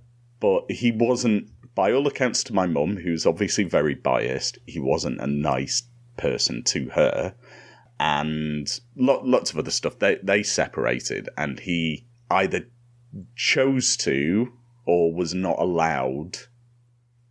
[0.40, 5.20] but he wasn't, by all accounts, to my mum, who's obviously very biased, he wasn't
[5.20, 5.84] a nice
[6.16, 7.34] person to her.
[8.00, 9.98] And lo- lots of other stuff.
[9.98, 12.66] They, they separated, and he either
[13.36, 14.52] chose to
[14.86, 16.38] or was not allowed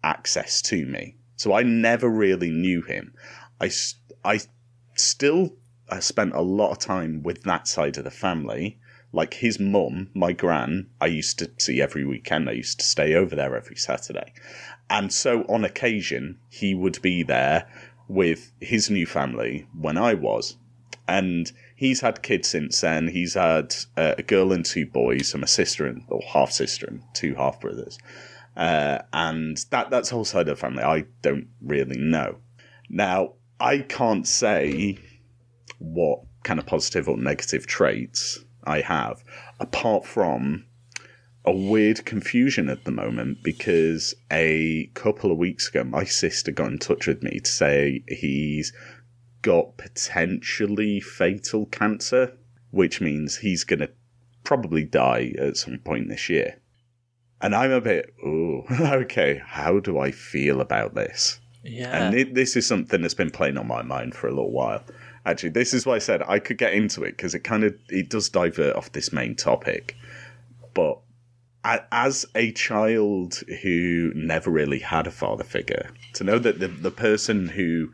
[0.03, 1.17] access to me.
[1.35, 3.13] So I never really knew him.
[3.59, 3.71] I,
[4.23, 4.39] I
[4.99, 5.55] still
[5.89, 8.79] uh, spent a lot of time with that side of the family.
[9.11, 12.47] Like his mum, my gran, I used to see every weekend.
[12.47, 14.33] I used to stay over there every Saturday.
[14.89, 17.67] And so on occasion, he would be there
[18.07, 20.57] with his new family when I was.
[21.07, 23.07] And he's had kids since then.
[23.07, 26.85] He's had uh, a girl and two boys, and a sister and or half sister
[26.85, 27.97] and two half brothers.
[28.55, 30.83] Uh, and that that's whole side of the family.
[30.83, 32.37] I don't really know.
[32.89, 34.97] Now I can't say
[35.79, 39.23] what kind of positive or negative traits I have,
[39.59, 40.65] apart from
[41.45, 46.71] a weird confusion at the moment because a couple of weeks ago, my sister got
[46.71, 48.71] in touch with me to say he's
[49.41, 52.37] got potentially fatal cancer,
[52.71, 53.89] which means he's going to
[54.43, 56.61] probably die at some point this year.
[57.41, 61.39] And I'm a bit, oh, okay, how do I feel about this?
[61.63, 62.07] Yeah.
[62.07, 64.83] And it, this is something that's been playing on my mind for a little while.
[65.25, 67.75] Actually, this is why I said I could get into it because it kind of
[67.89, 69.95] it does divert off this main topic.
[70.73, 70.99] But
[71.63, 76.91] as a child who never really had a father figure, to know that the the
[76.91, 77.91] person who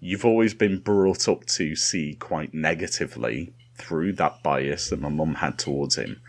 [0.00, 5.34] you've always been brought up to see quite negatively through that bias that my mum
[5.34, 6.20] had towards him,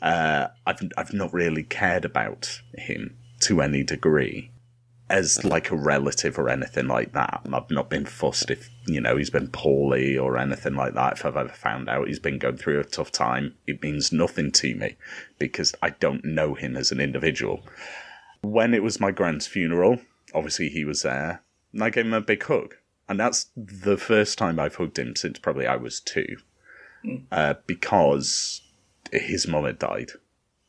[0.00, 4.49] uh, I've I've not really cared about him to any degree
[5.10, 7.40] as like a relative or anything like that.
[7.52, 11.14] I've not been fussed if you know he's been poorly or anything like that.
[11.14, 14.52] If I've ever found out he's been going through a tough time, it means nothing
[14.52, 14.96] to me
[15.38, 17.66] because I don't know him as an individual.
[18.40, 19.98] When it was my grand's funeral,
[20.32, 21.42] obviously he was there,
[21.72, 22.76] and I gave him a big hug,
[23.08, 26.36] and that's the first time I've hugged him since probably I was two,
[27.32, 28.62] uh, because
[29.12, 30.12] his mum had died.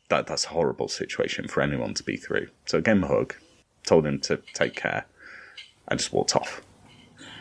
[0.10, 2.48] That that's a horrible situation for anyone to be through.
[2.66, 3.36] So I gave him a hug,
[3.86, 5.06] told him to take care,
[5.88, 6.62] and just walked off.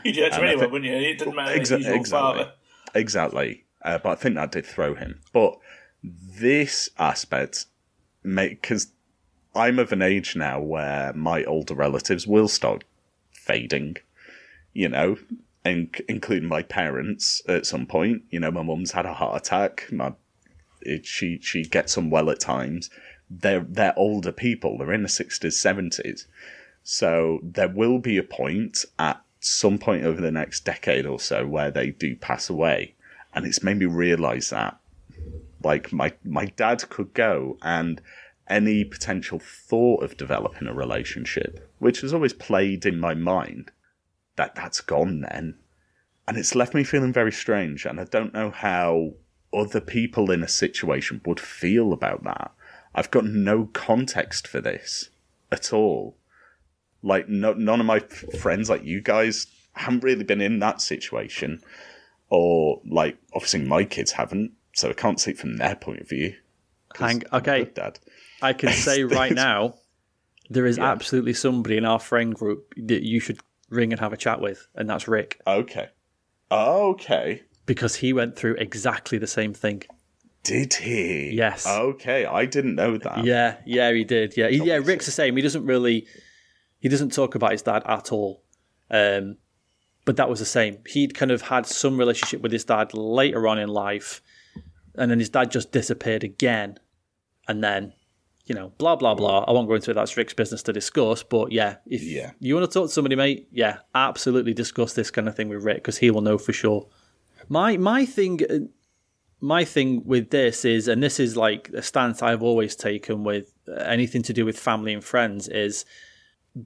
[0.05, 0.97] You do that to anyone, wouldn't you?
[0.97, 1.59] It doesn't matter.
[1.59, 2.11] Exa- Exa- exactly.
[2.11, 2.53] father.
[2.95, 3.65] Exactly.
[3.83, 5.21] Uh, but I think that did throw him.
[5.33, 5.59] But
[6.03, 7.67] this aspect,
[8.23, 8.93] because
[9.55, 12.85] I'm of an age now where my older relatives will start
[13.33, 13.97] fading,
[14.73, 15.17] you know,
[15.65, 18.23] in- including my parents at some point.
[18.31, 19.87] You know, my mum's had a heart attack.
[19.93, 20.15] My
[20.83, 22.89] it, she she gets unwell at times.
[23.31, 24.79] They're they're older people.
[24.79, 26.27] They're in the sixties, seventies.
[26.83, 31.47] So there will be a point at some point over the next decade or so
[31.47, 32.95] where they do pass away,
[33.33, 34.79] and it's made me realise that.
[35.63, 38.01] Like my my dad could go, and
[38.49, 43.71] any potential thought of developing a relationship, which has always played in my mind,
[44.37, 45.59] that that's gone then,
[46.27, 49.13] and it's left me feeling very strange, and I don't know how
[49.53, 52.53] other people in a situation would feel about that.
[52.95, 55.11] I've got no context for this
[55.53, 56.17] at all
[57.03, 61.63] like no, none of my friends like you guys haven't really been in that situation
[62.29, 66.09] or like obviously my kids haven't so i can't see it from their point of
[66.09, 66.35] view.
[66.97, 67.65] Hang- okay.
[67.75, 67.99] dad
[68.43, 69.75] I can say right now,
[70.49, 73.39] there is absolutely somebody in our friend group that you should
[73.69, 75.89] ring and have a chat with, and that's Rick, okay
[76.51, 79.83] okay because he went through exactly the same thing.
[80.43, 81.67] Did he Yes.
[81.67, 84.37] okay i didn't know that Yeah, yeah, he did.
[84.37, 84.77] Yeah, he, yeah.
[84.83, 85.37] Rick's the same.
[85.37, 86.07] He doesn't really,
[86.79, 88.43] he doesn't talk about his dad at all.
[88.91, 89.37] Um,
[90.07, 90.79] but that was the same.
[90.87, 94.23] He'd kind of had some relationship with his dad later on in life,
[94.97, 96.79] and then his dad just disappeared again,
[97.47, 97.93] and then,
[98.47, 99.45] you know, blah blah blah.
[99.47, 99.95] I won't go into it.
[99.95, 101.23] That's Rick's business to discuss.
[101.23, 102.31] But yeah, if Yeah.
[102.41, 105.63] you want to talk to somebody, mate, yeah, absolutely discuss this kind of thing with
[105.63, 106.89] Rick because he will know for sure.
[107.49, 108.41] My my thing
[109.41, 113.53] my thing with this is, and this is like a stance I've always taken with
[113.79, 115.85] anything to do with family and friends, is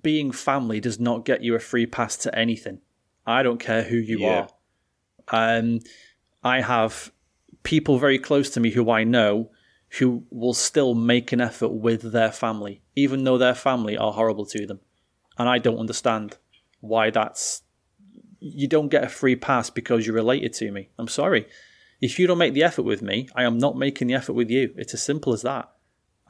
[0.03, 2.81] being family does not get you a free pass to anything.
[3.27, 4.47] I don't care who you Yeah.
[5.29, 5.59] are.
[5.59, 5.81] Um,
[6.43, 7.13] I have
[7.63, 9.51] people very close to me who I know
[9.99, 14.45] who will still make an effort with their family, even though their family are horrible
[14.47, 14.81] to them.
[15.39, 16.37] And I don't understand
[16.81, 17.63] why that's.
[18.41, 20.91] You don't get a free pass because you're related to me.
[20.99, 21.47] I'm sorry.
[22.01, 24.51] If you don't make the effort with me, I am not making the effort with
[24.51, 24.73] you.
[24.77, 25.71] It's as simple as that.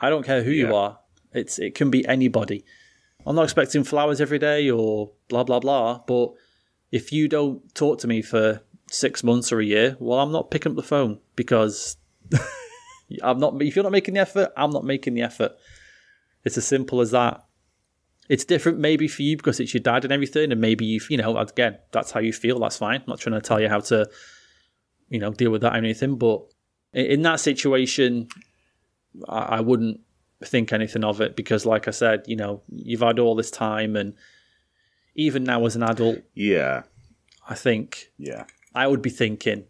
[0.01, 0.99] I don't care who you are.
[1.33, 2.65] It's it can be anybody.
[3.27, 6.01] I'm not expecting flowers every day or blah blah blah.
[6.07, 6.33] But
[6.93, 8.61] if you don't talk to me for
[8.91, 11.97] six months or a year, well, I'm not picking up the phone because
[13.23, 13.61] I'm not.
[13.61, 15.53] If you're not making the effort, I'm not making the effort.
[16.45, 17.45] It's as simple as that.
[18.29, 21.17] It's different maybe for you because it's your dad and everything, and maybe you, you
[21.17, 22.59] know, again, that's how you feel.
[22.59, 23.01] That's fine.
[23.01, 24.09] I'm not trying to tell you how to,
[25.15, 26.17] you know, deal with that or anything.
[26.17, 26.43] But
[26.93, 28.29] in, that situation,
[29.29, 30.01] I, I wouldn't
[30.45, 33.95] think anything of it because, like I said, you know, you've had all this time,
[33.95, 34.15] and
[35.15, 36.83] even now as an adult, Yeah,
[37.49, 39.67] I think yeah, I would be thinking.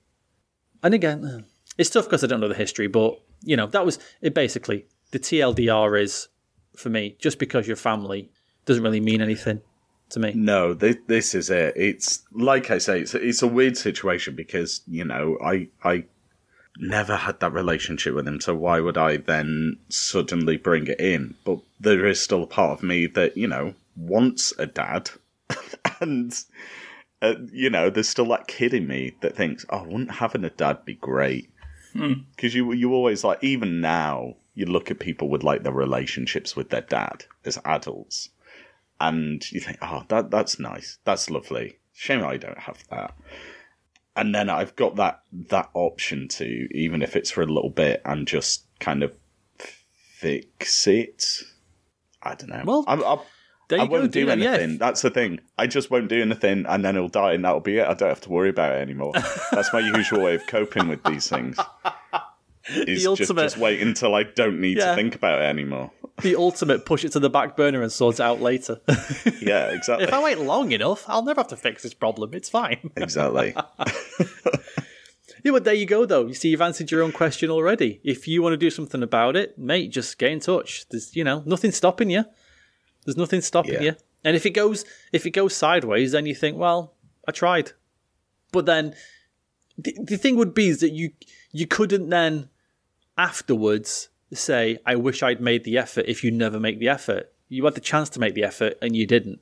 [0.83, 1.45] And again,
[1.77, 4.33] it's tough because I don't know the history, but you know, that was it.
[4.33, 6.29] Basically, the TLDR is
[6.75, 8.31] for me just because you're family
[8.65, 9.61] doesn't really mean anything
[10.15, 10.33] to me.
[10.35, 11.75] No, this, this is it.
[11.77, 16.05] It's like I say, it's it's a weird situation because you know I I
[16.79, 21.35] never had that relationship with him, so why would I then suddenly bring it in?
[21.45, 25.11] But there is still a part of me that you know wants a dad,
[26.01, 26.35] and
[27.21, 30.51] uh, you know there's still that kid in me that thinks, oh, wouldn't having a
[30.51, 31.51] dad be great?
[31.93, 36.57] Because you you always like even now you look at people with like their relationships
[36.57, 38.31] with their dad as adults
[39.09, 41.79] and you think, oh, that that's nice, that's lovely.
[41.93, 43.15] Shame I don't have that.
[44.17, 48.01] And then I've got that that option to, even if it's for a little bit,
[48.05, 49.13] and just kind of
[49.59, 51.43] fix it.
[52.23, 52.63] I don't know.
[52.65, 53.19] Well, I'm, I'm,
[53.71, 54.53] I you go, won't do that, yeah.
[54.53, 54.79] anything.
[54.79, 55.41] That's the thing.
[55.59, 57.87] I just won't do anything, and then he'll die, and that'll be it.
[57.87, 59.13] I don't have to worry about it anymore.
[59.53, 61.59] That's my usual way of coping with these things.
[62.69, 64.91] Is just, ultimate- just wait until I don't need Yeah.
[64.91, 65.91] to think about it anymore.
[66.23, 68.81] The ultimate push it to the back burner and sort it out later.
[69.41, 70.05] Yeah, exactly.
[70.07, 72.33] if I wait long enough, I'll never have to fix this problem.
[72.33, 72.91] It's fine.
[72.97, 73.55] exactly.
[75.43, 76.27] Yeah, but there you go, though.
[76.27, 78.01] You see, you've answered your own question already.
[78.03, 80.87] If you want to do something about it, mate, just get in touch.
[80.89, 82.25] There's, you know, nothing stopping you.
[83.05, 83.83] There's nothing stopping Yeah.
[83.83, 83.93] you.
[84.25, 86.95] And if it goes, if it goes sideways, then you think, well,
[87.29, 87.73] I tried.
[88.53, 88.95] But then,
[89.77, 91.11] the, the thing would be is that you
[91.53, 92.49] you couldn't then
[93.19, 96.05] afterwards say, I wish I'd made the effort.
[96.09, 98.97] If you never make the effort, you had the chance to make the effort and
[98.97, 99.41] you didn't.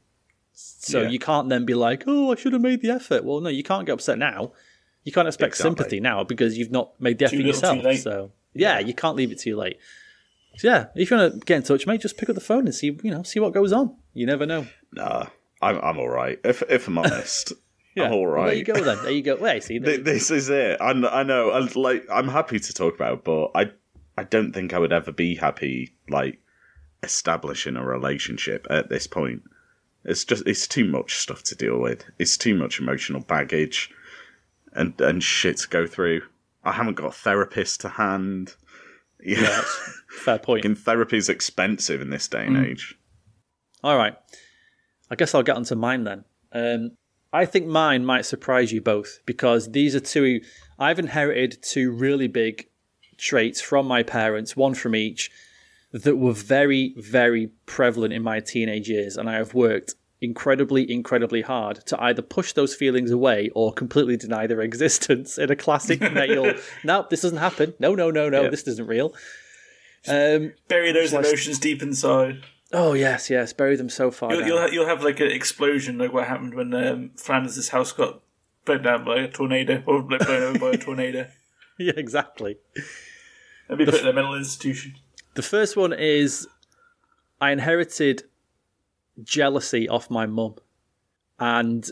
[0.52, 1.08] So Yeah.
[1.08, 3.24] you can't then be like, oh, I should have made the effort.
[3.24, 4.52] Well, no, you can't get upset now.
[5.04, 5.70] You can't expect Exactly.
[5.70, 7.96] sympathy now because you've not made the effort too yourself.
[7.96, 9.78] So yeah, you can't leave it too late.
[10.58, 12.66] So yeah, if you want to get in touch, mate, just pick up the phone
[12.66, 13.96] and see you know see what goes on.
[14.12, 14.66] You never know.
[14.92, 15.26] Nah,
[15.62, 16.38] I'm I'm all right.
[16.44, 17.52] If if I'm honest,
[17.96, 18.98] Yeah, I'm all well, there you go then.
[19.02, 19.36] There you go.
[19.36, 20.80] Wait, see, there Th- this is it.
[20.80, 21.50] I, kn- I know.
[21.52, 23.70] I'm, like I'm happy to talk about, it, but I
[24.16, 26.38] I don't think I would ever be happy like
[27.02, 29.42] establishing a relationship at this point.
[30.04, 32.04] It's just it's too much stuff to deal with.
[32.18, 33.90] It's too much emotional baggage
[34.72, 36.22] and and shit to go through.
[36.64, 38.54] I haven't got a therapist to hand.
[39.24, 39.62] Yeah,
[40.08, 40.64] fair point.
[40.64, 42.66] and therapy's expensive in this day and Mm.
[42.70, 42.98] age.
[43.84, 44.16] All right.
[45.10, 46.24] I guess I'll get onto mine then.
[46.52, 46.92] Um,
[47.32, 50.40] I think mine might surprise you both because these are two.
[50.78, 52.68] I've inherited two really big
[53.22, 55.30] traits from my parents, one from each,
[55.92, 61.42] that were very, very prevalent in my teenage years, and I have worked incredibly, incredibly
[61.42, 66.00] hard to either push those feelings away or completely deny their existence in a classic
[66.12, 66.54] male.
[66.84, 67.74] No, this doesn't happen.
[67.78, 68.48] No, no, no, no, Yeah.
[68.50, 69.14] this isn't real.
[70.08, 72.42] Um, Bury those emotions deep inside.
[72.72, 74.48] oh yes, yes, bury them so far You'll, down.
[74.48, 78.20] you'll, ha- you'll have like an explosion, like what happened when um, Flanders' house got
[78.64, 81.28] burnt down by a tornado, or blown over by a tornado,
[81.78, 82.56] yeah, exactly.
[83.72, 84.94] And be put in a mental institution.
[85.34, 86.46] The first one is
[87.40, 88.24] I inherited
[89.22, 90.56] jealousy off my mum.
[91.38, 91.88] And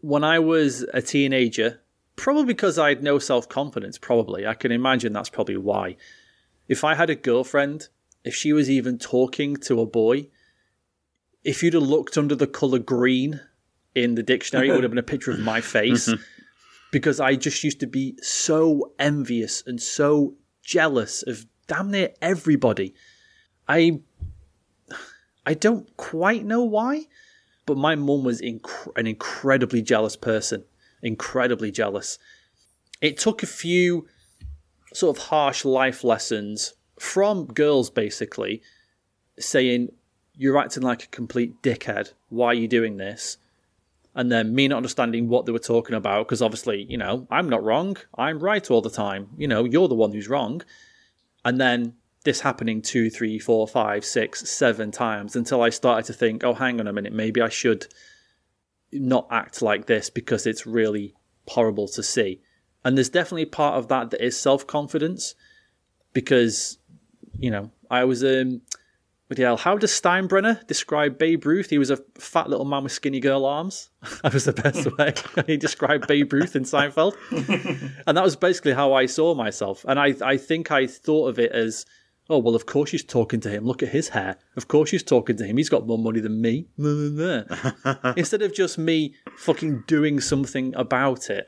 [0.00, 1.80] when I was a teenager,
[2.16, 5.96] probably because I had no self confidence, probably, I can imagine that's probably why.
[6.68, 7.88] If I had a girlfriend,
[8.24, 10.28] if she was even talking to a boy,
[11.44, 13.40] if you'd have looked under the colour green
[13.94, 16.08] in the dictionary, it would have been a picture of my face.
[16.08, 16.22] Mm-hmm.
[16.92, 20.34] because I just used to be so envious and so
[20.72, 22.94] jealous of damn near everybody.
[23.68, 24.00] I
[25.44, 27.06] I don't quite know why,
[27.66, 30.64] but my mum was inc- an incredibly jealous person,
[31.02, 32.18] incredibly jealous.
[33.02, 34.06] It took a few
[34.94, 38.62] sort of harsh life lessons from girls basically
[39.38, 39.90] saying
[40.34, 42.12] you're acting like a complete dickhead.
[42.30, 43.36] Why are you doing this?
[44.14, 47.48] And then me not understanding what they were talking about because obviously you know i'm
[47.48, 47.96] not wrong.
[48.16, 49.28] I'm right all the time.
[49.36, 50.62] You know you're the one who's wrong.
[51.44, 51.94] And then
[52.24, 56.54] this happening two three four five six seven times until i started to think oh
[56.54, 57.12] hang on a minute.
[57.12, 57.86] Maybe i should
[58.92, 61.14] not act like this because it's really
[61.48, 62.40] horrible to see.
[62.84, 65.34] And there's definitely part of that that is self-confidence
[66.12, 66.78] because
[67.38, 68.60] you know i was um
[69.56, 71.70] how does Steinbrenner describe Babe Ruth?
[71.70, 73.90] He was a fat little man with skinny girl arms.
[74.22, 75.14] that was the best way
[75.46, 77.14] he described Babe Ruth in Seinfeld.
[78.06, 79.84] and that was basically how I saw myself.
[79.88, 81.86] And I, I think I thought of it as,
[82.30, 83.64] Oh, well, of course she's talking to him.
[83.64, 84.38] Look at his hair.
[84.56, 85.56] Of course she's talking to him.
[85.56, 86.68] He's got more money than me.
[88.16, 91.46] Instead of just me fucking doing something about it.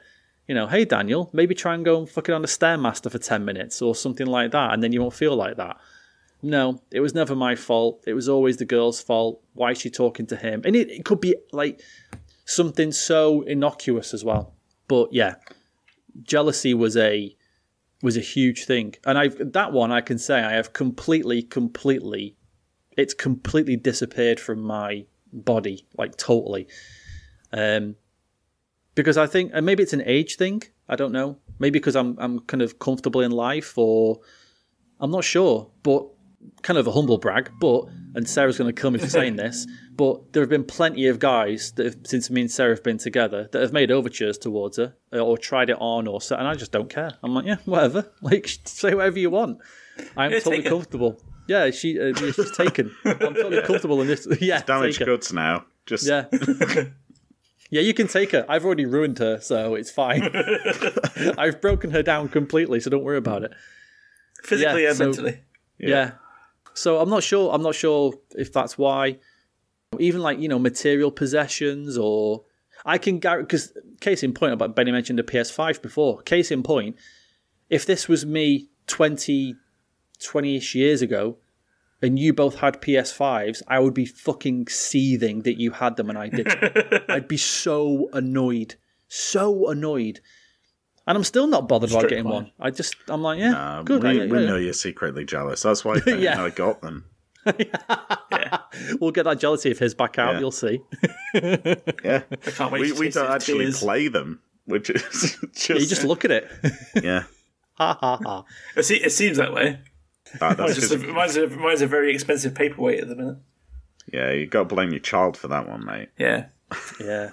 [0.48, 3.44] You know, hey, Daniel, maybe try and go and fucking on a Stairmaster for 10
[3.44, 5.78] minutes or something like that, and then you won't feel like that.
[6.44, 8.04] No, it was never my fault.
[8.06, 9.42] It was always the girl's fault.
[9.54, 10.60] Why is she talking to him?
[10.66, 11.80] And it, it could be like
[12.44, 14.54] something so innocuous as well.
[14.86, 15.36] But yeah,
[16.22, 17.34] jealousy was a
[18.02, 22.36] was a huge thing, and I that one I can say I have completely, completely,
[22.94, 26.68] it's completely disappeared from my body, like totally.
[27.54, 27.96] Um,
[28.94, 30.62] because I think, and maybe it's an age thing.
[30.90, 31.38] I don't know.
[31.58, 34.20] Maybe because I'm I'm kind of comfortable in life, or
[35.00, 35.70] I'm not sure.
[35.82, 36.13] But
[36.62, 37.84] kind of a humble brag, but
[38.14, 39.66] and Sarah's going to kill me for saying this,
[39.96, 42.98] but there have been plenty of guys that have, since me and Sarah have been
[42.98, 46.46] together that have made overtures towards her uh, or tried it on or so, and
[46.46, 47.12] I just don't care.
[47.22, 48.10] I'm like, yeah, whatever.
[48.22, 49.58] Like, say whatever you want.
[50.16, 50.68] I'm Yeah, totally take it.
[50.70, 51.20] comfortable.
[51.46, 52.90] Yeah, she uh, she's taken.
[53.04, 54.26] I'm totally comfortable in this.
[54.40, 55.66] Yeah, Damaged take goods now.
[55.86, 56.24] Just Yeah.
[57.70, 58.46] yeah, you can take her.
[58.48, 60.30] I've already ruined her, so it's fine.
[61.36, 63.52] I've broken her down completely, so don't worry about it.
[64.42, 65.40] Physically Yeah, and so- mentally.
[65.78, 66.12] Yeah.
[66.74, 67.52] So I'm not sure.
[67.52, 69.18] I'm not sure if that's why.
[69.98, 72.44] Even like you know material possessions or
[72.84, 76.20] I can guarantee because case in point about Benny mentioned the PS5 before.
[76.22, 76.96] Case in point,
[77.70, 79.54] if this was me 20,
[80.20, 81.36] 20-ish years ago,
[82.02, 86.18] and you both had PS5s, I would be fucking seething that you had them and
[86.18, 87.04] I didn't.
[87.08, 88.74] I'd be so annoyed,
[89.08, 90.20] so annoyed.
[91.06, 92.32] And I'm still not bothered about getting one.
[92.44, 92.50] one.
[92.58, 94.02] I just, I'm like, yeah, uh, good.
[94.02, 94.46] we, I- we yeah.
[94.46, 95.62] know you're secretly jealous.
[95.62, 96.42] That's why I, Yeah.
[96.42, 97.04] I got them.
[97.58, 98.58] yeah.
[99.00, 100.34] We'll get that jealousy of his back out.
[100.34, 100.40] Yeah.
[100.40, 100.80] You'll see.
[101.34, 101.42] Yeah,
[102.04, 103.80] I can't wait we, to we don't actually tears.
[103.80, 105.02] play them, which is
[105.54, 106.50] just, You just look at it.
[107.02, 107.24] yeah.
[107.74, 108.44] ha ha ha.
[108.76, 109.80] It, se- it seems that way.
[110.40, 113.36] Ah, that's just a, 'cause- mine's, a, mine's a very expensive paperweight at the minute.
[114.10, 116.08] yeah, you got to blame your child for that one, mate.
[116.18, 116.46] Yeah.
[116.98, 117.28] Yeah.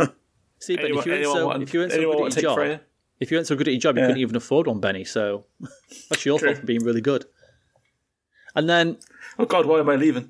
[0.59, 2.33] See, but Anyone, if you weren't so want, if you weren't so anyone good want
[2.33, 2.81] at to take job, Freya?
[3.21, 4.07] If you weren't so good at your job, you Yeah.
[4.07, 5.05] couldn't even afford one, Benny.
[5.05, 5.45] So
[6.09, 7.23] that's your fault for being really good.
[8.55, 8.97] And then
[9.39, 10.29] Oh God, why am I leaving?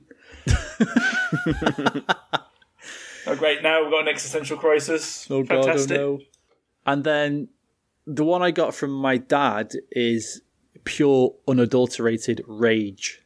[3.28, 3.62] oh great!
[3.64, 5.28] Now we've got an existential crisis.
[5.30, 6.20] Oh god, oh no.
[6.86, 7.48] And then
[8.08, 10.42] the one I got from my dad is
[10.84, 13.22] pure unadulterated rage,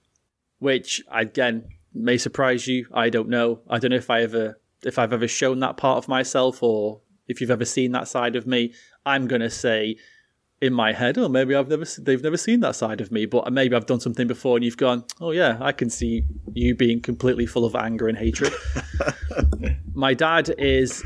[0.59, 2.86] which again may surprise you.
[2.93, 3.61] I don't know.
[3.70, 7.01] I don't know if I ever if I've ever shown that part of myself or
[7.28, 8.74] if you've ever seen that side of me.
[9.06, 9.97] I'm gonna say
[10.62, 13.51] in my head, oh, maybe I've never they've never seen that side of me, but
[13.51, 17.01] maybe I've done something before, and you've gone, oh yeah, I can see you being
[17.01, 18.53] completely full of anger and hatred.
[19.93, 21.03] my dad is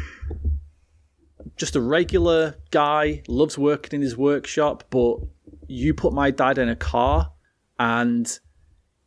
[1.57, 5.17] just a regular guy, loves working in his workshop, but
[5.67, 7.31] you put my dad in a car
[7.77, 8.39] and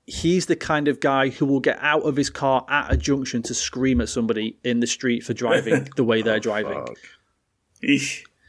[0.07, 3.43] he's the kind of guy who will get out of his car at a junction
[3.43, 6.87] to scream at somebody in the street for driving the way they're oh, driving.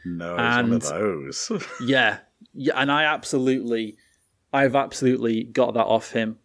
[0.04, 0.12] Fuck.
[0.12, 1.52] No, it's one of those.
[1.86, 2.20] Yeah.
[2.54, 3.98] Yeah, and I absolutely
[4.52, 6.38] I've absolutely got that off him.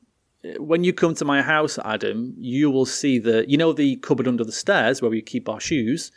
[0.59, 4.27] When you come to my house, Adam, you will see the you know the cupboard
[4.29, 6.11] under the stairs where we keep our shoes?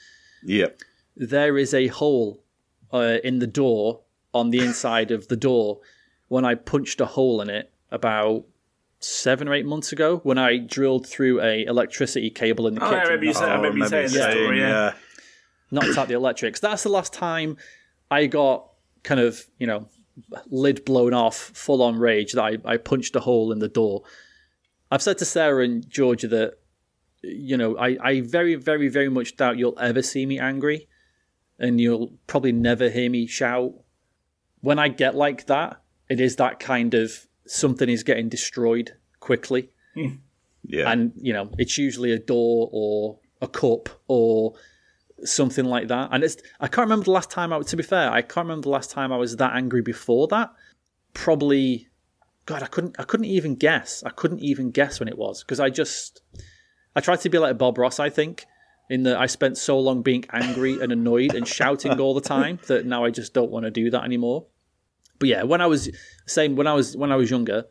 [0.43, 0.79] yep.
[1.15, 2.41] there is a hole
[2.93, 4.01] uh, in the door
[4.33, 5.79] on the inside of the door
[6.29, 8.45] when I punched a hole in it about
[8.99, 12.87] seven or eight months ago when I drilled through a electricity cable in the Oh,
[12.87, 13.03] I kitchen.
[13.03, 14.93] remember you knocked saying- I remember you saying that story, yeah.
[15.71, 16.59] Knocked out the electrics.
[16.59, 17.57] That's the last time
[18.09, 18.69] I got
[19.03, 19.87] kind of, you know,
[20.47, 24.03] lid blown off, full on rage that I, I punched a hole in the door.
[24.91, 26.59] I've said to Sarah and Georgia that,
[27.21, 30.87] you know, I, I very, very, very much doubt you'll ever see me angry
[31.57, 33.73] and you'll probably never hear me shout.
[34.59, 39.69] When I get like that, it is that kind of something is getting destroyed quickly
[39.93, 40.15] hmm.
[40.63, 40.91] Yeah.
[40.91, 44.53] and you know it's usually a door or a cup or
[45.25, 46.09] something like that.
[46.11, 48.63] And it's i can't remember the last time i to be fair i can't remember
[48.63, 50.51] the last time i was that angry before that.
[51.13, 51.87] Probably
[52.45, 54.03] god i couldn't i couldn't even guess.
[54.05, 56.21] I couldn't even guess when it was because i just
[56.95, 58.45] i tried to be like a bob ross i think
[58.89, 62.59] in that i spent so long being angry and annoyed and shouting all the time
[62.67, 64.45] that now i just don't want to do that anymore.
[65.19, 65.89] But yeah when i was
[66.25, 67.65] same when i was when i was younger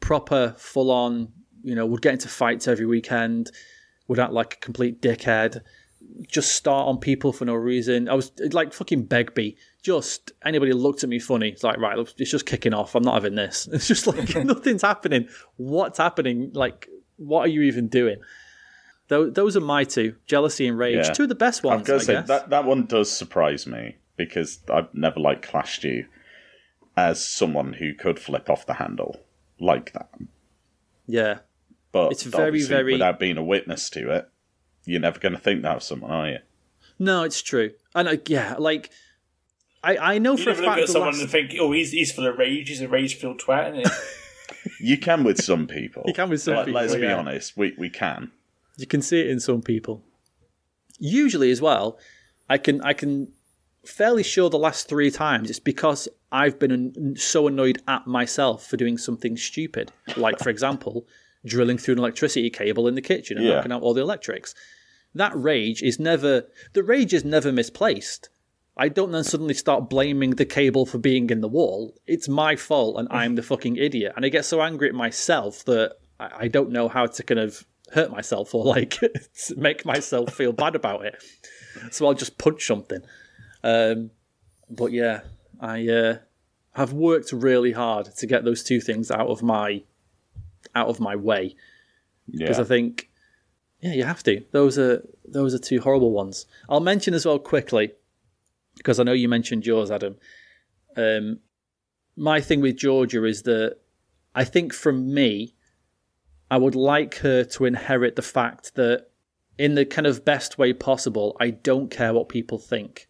[0.00, 3.50] proper full on you know would get into fights every weekend
[4.06, 5.60] would act like a complete dickhead
[6.28, 11.02] just start on people for no reason i was like fucking begbie just anybody looked
[11.02, 13.86] at me funny it's like right it's just kicking off i'm not having this it's
[13.88, 18.16] just like nothing's happening what's happening like what are you even doing
[19.08, 21.12] those are my two jealousy and rage Yeah.
[21.12, 22.28] two of the best ones I've got to say guess.
[22.28, 26.06] that that one does surprise me because I've never like clashed you
[26.96, 29.20] as someone who could flip off the handle.
[29.60, 30.08] like that.
[31.06, 31.38] Yeah.
[31.92, 34.28] But It's very, very- without being a witness to it,
[34.84, 36.38] you're never going to think that of someone, are you?
[36.98, 37.72] No, it's true.
[37.94, 38.90] And uh, yeah, like
[39.82, 41.72] I I know You for a never look fact at someone last- and think, "Oh,
[41.72, 42.68] he's he's full of rage.
[42.68, 43.98] He's a rage-filled twat." Isn't he?
[44.80, 46.04] You can with some people.
[46.06, 48.30] You can with some Let- people, Let's be honest, we we can.
[48.76, 50.02] You can see it in some people.
[50.98, 51.98] Usually, as well,
[52.48, 53.32] I can I can
[53.84, 58.66] fairly sure the last three times it's because I've been an- so annoyed at myself
[58.66, 61.06] for doing something stupid, like for example,
[61.44, 63.56] drilling through an electricity cable in the kitchen and Yeah.
[63.56, 64.54] knocking out all the electrics.
[65.14, 68.28] That rage is never the rage is never misplaced.
[68.76, 71.94] I don't then suddenly start blaming the cable for being in the wall.
[72.06, 74.14] It's my fault and I'm the fucking idiot.
[74.16, 77.64] And I get so angry at myself that I don't know how to kind of
[77.92, 78.98] hurt myself or like
[79.56, 81.22] make myself feel bad about it.
[81.92, 83.02] So I'll just punch something.
[83.62, 84.10] Um,
[84.68, 85.20] but yeah,
[85.60, 86.18] I uh,
[86.72, 89.84] have worked really hard to get those two things out of my
[90.74, 91.54] out of my way
[92.30, 92.64] because Yeah.
[92.64, 93.10] I think
[93.80, 94.42] yeah, you have to.
[94.52, 96.46] Those are those are two horrible ones.
[96.70, 97.92] I'll mention as well quickly
[98.76, 100.16] because I know you mentioned yours, Adam.
[100.96, 101.40] Um,
[102.16, 103.76] my thing with Georgia is that
[104.34, 105.54] I think from me,
[106.50, 109.08] I would like her to inherit the fact that,
[109.58, 113.08] in the kind of best way possible, I don't care what people think.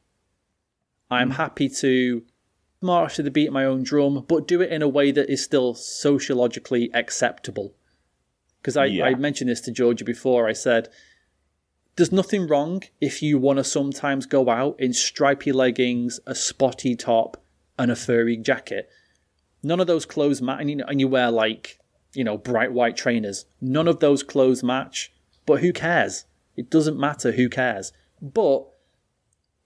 [1.10, 2.22] I'm happy to
[2.84, 5.28] march to the beat of my own drum, but do it in a way that
[5.28, 7.74] is still sociologically acceptable.
[8.60, 9.06] Because I, Yeah.
[9.06, 10.46] I mentioned this to Georgia before.
[10.46, 10.88] I said,
[11.96, 16.96] there's nothing wrong if you want to sometimes go out in stripy leggings, a spotty
[16.96, 17.42] top,
[17.78, 18.88] and a furry jacket.
[19.62, 21.78] None of those clothes match, and you, and you wear like,
[22.12, 23.46] you know, bright white trainers.
[23.60, 25.12] None of those clothes match,
[25.46, 26.24] but who cares?
[26.56, 27.92] It doesn't matter who cares.
[28.20, 28.66] But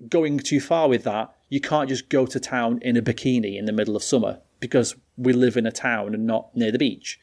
[0.08, 3.64] going too far with that, you can't just go to town in a bikini in
[3.64, 7.18] the middle of summer because we live in a town and not near the beach.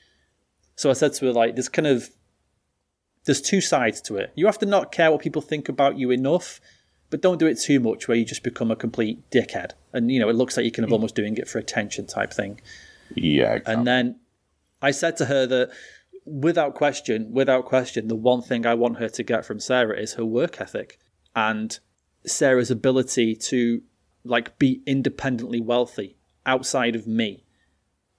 [0.75, 2.09] So I said to her, like, there's kind of
[3.25, 4.31] there's two sides to it.
[4.35, 6.61] You have to not care what people think about you enough,
[7.09, 9.71] but don't do it too much where you just become a complete dickhead.
[9.93, 10.93] And you know, it looks like you're kind of mm.
[10.93, 12.61] almost doing it for attention type thing.
[13.15, 13.73] Yeah, exactly.
[13.73, 14.19] And then
[14.81, 15.71] I said to her that
[16.25, 20.13] without question, without question, the one thing I want her to get from Sarah is
[20.13, 20.99] her work ethic
[21.35, 21.77] and
[22.25, 23.81] Sarah's ability to
[24.25, 27.45] like be independently wealthy outside of me,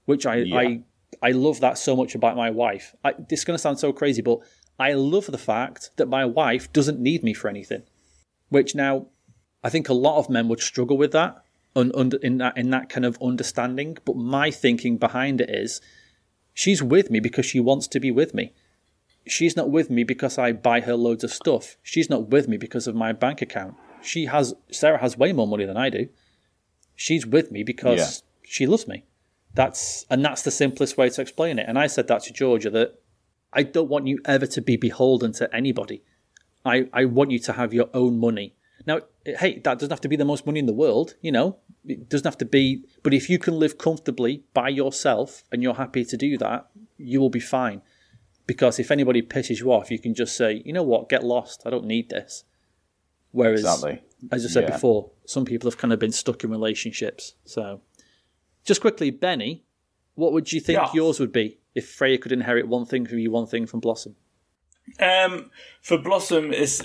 [0.04, 0.58] which I Yeah.
[0.58, 0.82] I
[1.22, 2.94] I love that so much about my wife.
[3.04, 4.40] I, this is going to sound so crazy, but
[4.78, 7.82] I love the fact that my wife doesn't need me for anything.
[8.48, 9.06] Which now,
[9.64, 11.42] I think a lot of men would struggle with that,
[11.74, 13.98] un, under, in that in that kind of understanding.
[14.04, 15.80] But my thinking behind it is,
[16.54, 18.52] she's with me because she wants to be with me.
[19.26, 21.76] She's not with me because I buy her loads of stuff.
[21.82, 23.74] She's not with me because of my bank account.
[24.02, 26.08] She has Sarah has way more money than I do.
[26.94, 28.48] She's with me because Yeah.
[28.48, 29.04] she loves me.
[29.54, 31.66] That's and that's the simplest way to explain it.
[31.68, 32.98] And I said that to Georgia that
[33.52, 36.02] I don't want you ever to be beholden to anybody.
[36.64, 38.54] I, I want you to have your own money.
[38.86, 41.56] Now, hey, that doesn't have to be the most money in the world, you know.
[41.84, 45.74] It doesn't have to be, but if you can live comfortably by yourself and you're
[45.74, 46.68] happy to do that,
[46.98, 47.82] you will be fine.
[48.46, 51.62] Because if anybody pisses you off, you can just say, you know what, get lost.
[51.64, 52.44] I don't need this.
[53.36, 54.02] Whereas, Exactly.
[54.32, 54.70] as I said Yeah.
[54.76, 57.34] before, some people have kind of been stuck in relationships.
[57.44, 57.82] So,
[58.64, 59.64] just quickly, Benny,
[60.14, 60.90] what would you think Yeah.
[60.94, 64.16] yours would be if Freya could inherit one thing from you, one thing from Blossom?
[64.98, 65.50] Um,
[65.82, 66.80] for Blossom, it's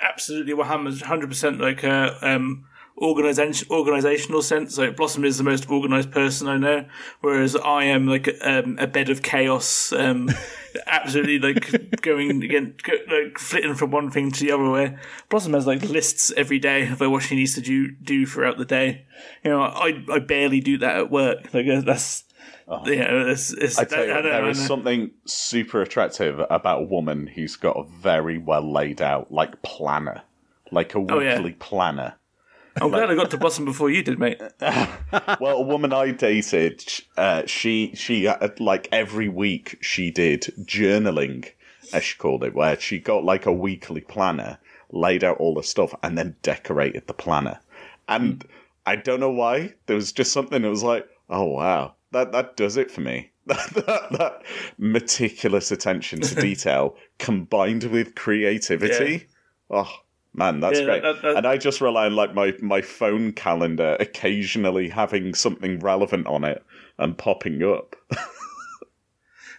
[0.00, 2.66] absolutely 100% like a um,
[2.98, 4.78] organization, organizational sense.
[4.78, 6.86] Like Blossom is the most organized person I know,
[7.20, 9.92] whereas I am like um, a bed of chaos.
[9.92, 10.30] Um,
[10.86, 14.70] absolutely like going again, go, like flitting from one thing to the other.
[14.70, 18.58] Where Blossom has like lists every day of what she needs to do do throughout
[18.58, 19.06] the day.
[19.44, 21.52] You know, I I barely do that at work.
[21.54, 22.24] Like uh, that's.
[22.84, 24.52] You know, it's, it's, I tell you, I there I know.
[24.52, 30.22] something super attractive about a woman who's got a very well laid out, like planner,
[30.72, 31.36] like a Oh, yeah.
[31.36, 32.14] weekly planner.
[32.80, 34.40] I'm glad I got to Blossom before you did, mate.
[34.60, 36.84] well, a woman I dated,
[37.16, 41.50] uh, she she uh, like every week she did journaling,
[41.92, 44.58] as she called it, where she got like a weekly planner,
[44.90, 47.60] laid out all the stuff, and then decorated the planner.
[48.08, 48.44] And
[48.84, 52.56] I don't know why there was just something that was like, oh wow, that that
[52.56, 53.30] does it for me.
[53.46, 54.42] That, that, that
[54.76, 59.28] meticulous attention to detail combined with creativity.
[59.70, 59.88] Oh
[60.36, 61.02] man, that's Yeah, great.
[61.02, 65.80] that- that- and I just rely on like my, my phone calendar occasionally having something
[65.80, 66.62] relevant on it
[66.98, 67.96] and popping up.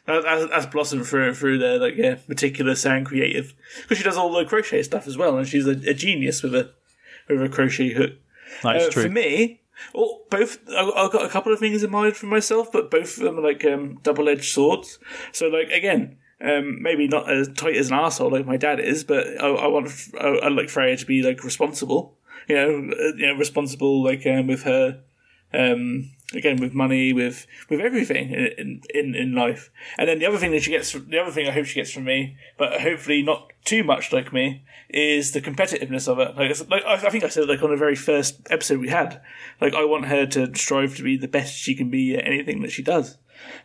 [0.06, 3.54] That- That's, that's Blossom through and through there, like yeah, meticulous and creative.
[3.82, 6.56] Because she does all the crochet stuff as well, and she's a, a genius with
[6.56, 6.72] a
[7.28, 8.14] with a crochet hook.
[8.64, 9.60] That's Uh, For me,
[9.94, 10.60] all, got both.
[10.70, 13.38] I- I've got a couple of things in mind for myself, but both of them
[13.38, 14.98] are like um, double-edged swords.
[15.34, 19.04] So, like again, um, maybe not as tight as an asshole like my dad is,
[19.04, 22.16] but I, I want I, I like Freya to be like responsible.
[22.48, 25.02] You know, uh, you know, responsible like um, with her.
[25.54, 29.72] Um, again, with money, with with everything in, in in life.
[29.98, 31.92] And then the other thing that she gets, the other thing I hope she gets
[31.92, 36.36] from me, but hopefully not too much like me, is the competitiveness of it.
[36.36, 39.22] Like, like I think I said like on the very first episode we had,
[39.62, 42.62] like I want her to strive to be the best she can be at anything
[42.62, 43.18] that she does,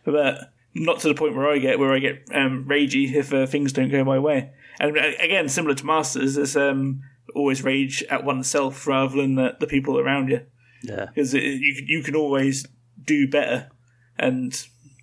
[0.05, 3.45] but not to the point where I get where I get um, ragey if uh,
[3.45, 4.51] things don't go my way.
[4.79, 7.01] And uh, again, similar to Masters, it's um,
[7.35, 10.41] always rage at oneself rather than the, the people around you
[10.81, 11.05] Yeah.
[11.05, 12.67] because you can- you can always
[13.03, 13.69] do better,
[14.17, 14.51] and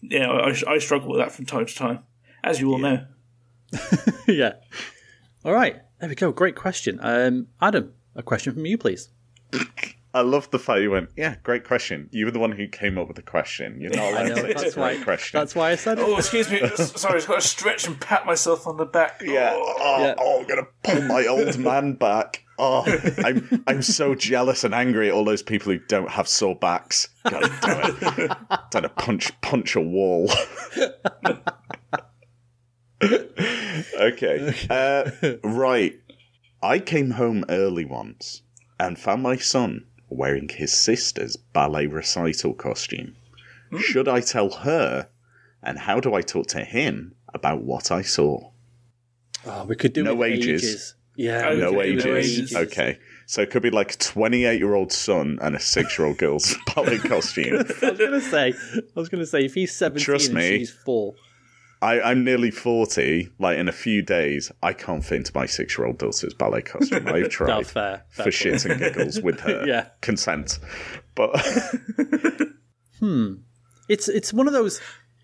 [0.00, 2.00] you know I, I struggle with that from time to time,
[2.42, 3.04] as you all know.
[4.26, 4.54] yeah.
[5.44, 5.76] All right.
[6.00, 6.32] There we go.
[6.32, 6.98] Great question.
[7.02, 9.10] Um, Adam, a question from you, please.
[10.12, 12.08] I love the fact you went, yeah, great question.
[12.10, 13.80] You were the one who came up with the question.
[13.80, 14.34] You're not I allowed know.
[14.34, 15.04] to say it's a That's great why.
[15.04, 15.38] question.
[15.40, 16.02] That's why I said it.
[16.04, 16.66] Oh, excuse me.
[16.76, 19.22] Sorry, I've got to stretch and pat myself on the back.
[19.24, 19.52] Yeah.
[19.54, 19.74] Oh.
[19.78, 20.14] Oh, Yeah.
[20.18, 22.44] oh, I'm gonna pull my old man back.
[22.58, 22.84] Oh,
[23.24, 27.08] I'm I'm so jealous and angry at all those people who don't have sore backs.
[27.24, 28.30] God damn it!
[28.70, 30.28] Trying to punch punch a wall.
[33.02, 34.54] okay.
[34.68, 35.10] Uh,
[35.44, 35.94] right.
[36.62, 38.42] I came home early once
[38.78, 43.16] and found my son wearing his sister's ballet recital costume.
[43.70, 43.78] Hmm.
[43.78, 45.08] Should I tell her?
[45.62, 48.50] And how do I talk to him about what I saw?
[49.46, 50.94] Oh, we could do No it with ages.
[51.16, 51.48] Yeah.
[51.50, 52.04] Oh, No could do ages.
[52.04, 52.56] no ages.
[52.56, 52.98] Okay.
[53.26, 56.18] So it could be like a 28 year old son and a 6 year old
[56.18, 57.54] girl's ballet costume.
[57.82, 58.54] I was gonna say.
[58.74, 60.58] I was gonna say if he's seventeen Trust and me.
[60.58, 61.14] she's four.
[61.82, 63.30] I, I'm nearly 40.
[63.38, 66.62] Like in a few days, I can't fit into my 6 year old daughter's ballet
[66.62, 67.06] costume.
[67.08, 67.72] I've No, tried fair.
[67.72, 68.34] fair for point.
[68.34, 69.88] shit and giggles with her Yeah.
[70.02, 70.58] consent.
[71.14, 71.38] But
[72.98, 73.34] hmm.
[73.88, 74.80] It's it's one of those.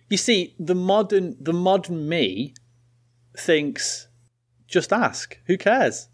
[0.09, 2.55] You see, the modern the modern me
[3.39, 4.09] thinks,
[4.67, 5.39] just ask.
[5.47, 6.09] Who cares?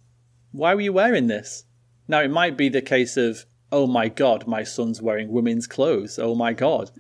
[0.51, 1.65] Why were you wearing this?
[2.09, 6.19] Now it might be the case of, oh my god, my son's wearing women's clothes.
[6.19, 6.91] Oh my god.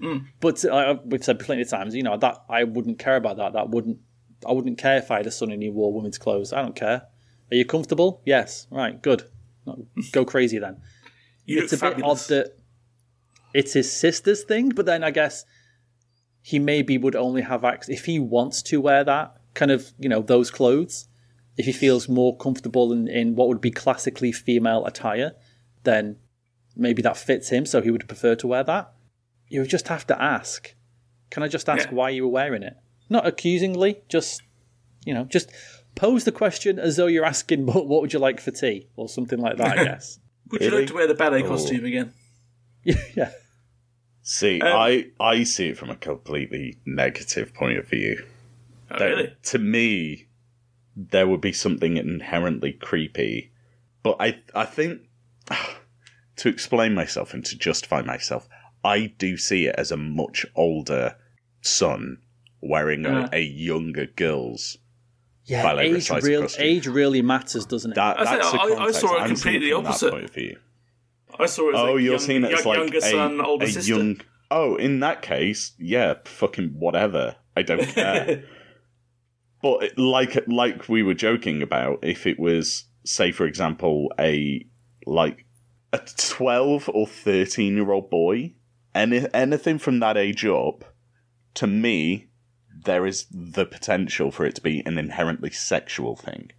[0.41, 3.53] But uh, we've said plenty of times, you know, that I wouldn't care about that.
[3.53, 3.99] That wouldn't.
[4.49, 6.53] I wouldn't care if I had a son and he wore women's clothes.
[6.53, 7.03] I don't care.
[7.53, 8.23] Are you comfortable?
[8.25, 8.66] Yes.
[8.70, 9.01] Right.
[9.01, 9.23] Good.
[10.11, 10.79] Go crazy then
[11.47, 12.57] You it's a look bit odd that
[13.55, 15.45] it's his sister's thing, but then I guess
[16.41, 20.09] he maybe would only have access if he wants to wear that kind of, you
[20.09, 21.07] know, those clothes.
[21.57, 25.33] If he feels more comfortable in, in what would be classically female attire,
[25.85, 26.16] then
[26.77, 28.93] maybe that fits him, so he would prefer to wear that.
[29.49, 30.75] You would just have to ask.
[31.31, 31.95] Can I just ask Yeah.
[31.95, 32.75] why you were wearing it?
[33.09, 34.43] Not accusingly, just
[35.05, 35.51] you know, just
[35.95, 39.09] pose the question as though you're asking, "What what would you like for tea?" or
[39.09, 39.79] something like that.
[39.79, 40.18] I guess.
[40.51, 40.81] Would you Really?
[40.83, 41.49] like to wear the ballet Oh.
[41.49, 42.12] costume again?
[42.85, 43.31] yeah.
[44.23, 48.23] see, Um, I, I see it from a completely negative point of view.
[48.91, 49.37] Oh, That- really?
[49.45, 50.27] To me,
[50.97, 53.51] there would be something inherently creepy.
[54.03, 55.03] But I, I think,
[56.43, 58.49] to explain myself and to justify myself,
[58.84, 61.16] I do see it as a much older
[61.61, 62.18] son
[62.61, 63.28] wearing Uh.
[63.32, 64.78] a, a younger girl's.
[65.45, 66.64] Yeah, Ballet age, recital real, costume.
[66.64, 67.95] age really matters, doesn't it?
[67.97, 70.11] That, I say, that's the I- I saw it I'm completely seeing from that opposite.
[70.12, 70.57] point of view.
[71.40, 73.01] I saw it as Oh, like you're young, seeing it as young- like younger a,
[73.01, 73.93] son, older a sister.
[73.95, 74.20] young.
[74.53, 77.36] Oh, in that case, yeah, fucking whatever.
[77.57, 78.45] I don't care.
[79.62, 84.64] but like like we were joking about, if it was, say, for example, a
[85.07, 85.45] like
[85.93, 88.55] a twelve or thirteen year old boy,
[88.95, 90.84] any anything from that age up,
[91.55, 92.28] to me,
[92.84, 96.51] there is the potential for it to be an inherently sexual thing,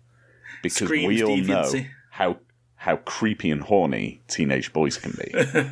[0.61, 1.71] because Screams we all know
[2.11, 2.38] how
[2.75, 5.34] how creepy and horny teenage boys can be.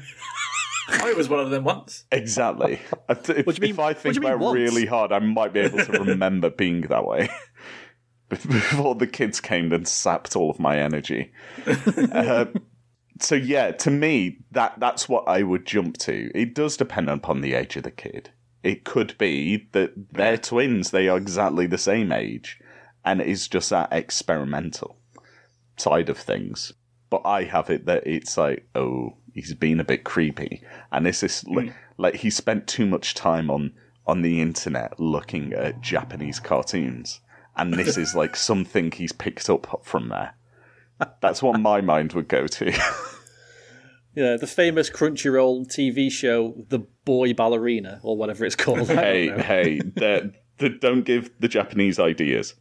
[0.90, 2.04] I was one of them once.
[2.12, 2.80] Exactly.
[3.08, 4.56] If, if, What do you mean- if I think about once?
[4.56, 7.30] really hard, I might be able to remember being that way.
[8.30, 11.32] Before the kids came and sapped all of my energy.
[11.66, 12.46] Uh,
[13.24, 16.32] so yeah, to me, that that's what I would jump to.
[16.34, 18.32] It does depend upon the age of the kid.
[18.64, 22.60] It could be that they're twins; they are exactly the same age,
[23.04, 24.98] and it is just that experimental
[25.78, 26.74] side of things.
[27.10, 30.62] But I have it that it's like, oh, he's been a bit creepy,
[30.92, 31.74] and this is li- hmm.
[31.98, 33.74] like he spent too much time on
[34.08, 37.22] on the internet looking at Japanese cartoons,
[37.56, 40.34] and this is like something he's picked up from there.
[41.22, 42.72] That's what my mind would go to.
[44.14, 48.90] Yeah, the famous Crunchyroll TV show, The Boy Ballerina, or whatever it's called.
[48.90, 52.54] Hey, hey, they're- they don't give the Japanese ideas.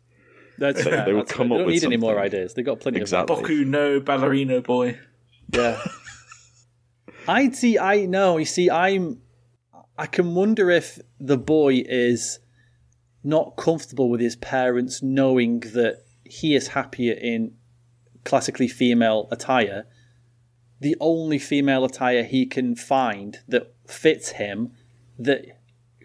[0.58, 1.04] That's fair.
[1.04, 1.56] they will that's come fair.
[1.56, 2.54] up They don't with need any more ideas.
[2.54, 3.34] They've got plenty of Exactly.
[3.34, 4.96] Boku no ballerino boy.
[5.52, 5.82] Yeah.
[7.26, 7.78] I see.
[7.78, 8.36] I know.
[8.38, 9.20] You see, I'm.
[9.98, 12.38] I can wonder if the boy is
[13.24, 17.54] not comfortable with his parents knowing that he is happier in
[18.24, 19.86] classically female attire.
[20.80, 24.72] The only female attire he can find that fits him,
[25.18, 25.44] that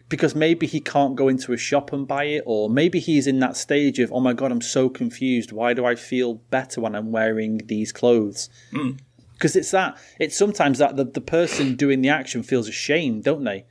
[0.08, 3.40] because maybe he can't go into a shop and buy it, or maybe he's in
[3.40, 5.52] that stage of, oh my god, I'm so confused.
[5.52, 8.50] Why do I feel better when I'm wearing these clothes?
[8.72, 8.92] Hmm.
[9.34, 13.44] Because it's that, it's sometimes that the, the person doing the action feels ashamed, don't
[13.44, 13.66] they?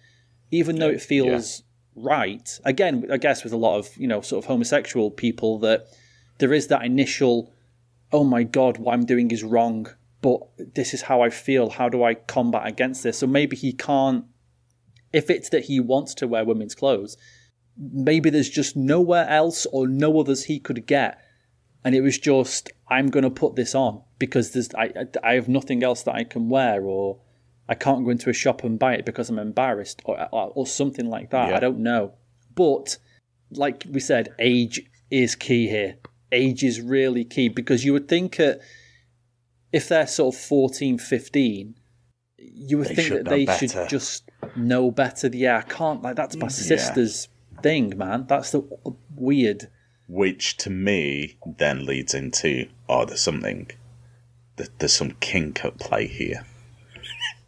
[0.51, 1.62] Even though it feels
[1.97, 2.61] right.
[2.64, 5.86] Again, I guess with a lot of, you know, sort of homosexual people, that
[6.38, 7.53] there is that initial,
[8.14, 9.88] oh my god, what I'm doing is wrong,
[10.22, 10.40] but
[10.74, 11.68] this is how I feel.
[11.68, 13.18] How do I combat against this?
[13.18, 14.24] So maybe he can't
[15.14, 17.16] if it's that he wants to wear women's clothes,
[17.78, 21.20] maybe there's just nowhere else or no others he could get.
[21.84, 24.90] And it was just, I'm going to put this on because there's, I,
[25.22, 27.20] I have nothing else that I can wear, or
[27.68, 30.66] I can't go into a shop and buy it because I'm embarrassed, or, or, or
[30.66, 31.50] something like that.
[31.50, 31.56] Yeah.
[31.56, 32.14] I don't know.
[32.56, 32.98] But,
[33.52, 35.96] like we said, age is key here.
[36.35, 38.61] Age is really key because you would think that
[39.72, 41.74] if they're sort of 14, 15,
[42.39, 43.68] you would They think that they better.
[43.68, 45.28] should just know better.
[45.32, 46.03] Yeah, I can't.
[46.03, 47.28] Like that's my mm, sister's
[47.62, 48.26] thing, man.
[48.28, 48.62] That's the
[49.14, 49.68] weird.
[50.07, 53.70] Which to me then leads into oh, there's something.
[54.78, 56.45] There's some kink at play here.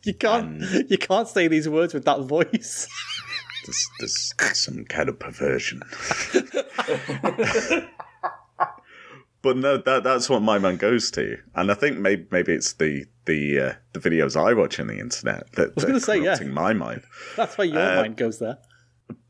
[0.04, 0.62] You can't.
[0.88, 2.86] you can't say these words with that voice.
[3.64, 5.82] There's, there's some kind of perversion.
[9.46, 12.72] but no, that that's what my mind goes to, and I think maybe maybe it's
[12.72, 16.36] the the uh, the videos I watch on the internet that was gonna say, yeah.
[16.42, 17.02] my mind.
[17.36, 18.58] That's why your Uh, mind goes there.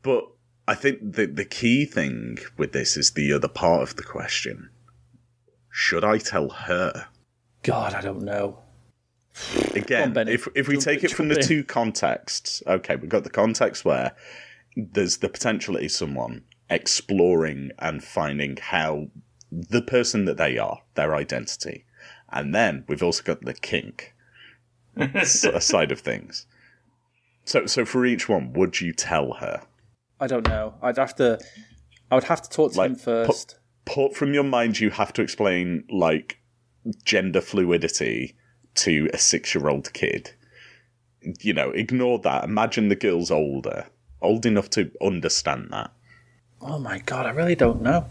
[0.01, 0.23] But
[0.67, 4.71] I think the the key thing with this is the other part of the question:
[5.69, 7.07] Should I tell her?
[7.61, 8.57] God, I don't know.
[9.75, 10.31] Again, Benny.
[10.33, 11.45] if if we Jump- take it from the in.
[11.45, 14.13] two contexts, okay, we've got the context where
[14.75, 19.07] there's the potential is someone exploring and finding how
[19.51, 21.85] the person that they are, their identity,
[22.29, 24.13] and then we've also got the kink
[25.23, 26.45] side of things.
[27.45, 29.61] So, so for each one, would you tell her?
[30.19, 30.73] I don't know.
[30.81, 31.39] I'd have to.
[32.11, 33.57] I would have to talk to Like, him first.
[33.85, 36.39] Put from your mind, you have to explain like
[37.05, 38.35] gender fluidity
[38.75, 40.31] to a six-year-old kid.
[41.39, 42.43] You know, ignore that.
[42.43, 43.87] Imagine the girl's older,
[44.21, 45.91] old enough to understand that.
[46.61, 48.05] Oh my god, I really don't know.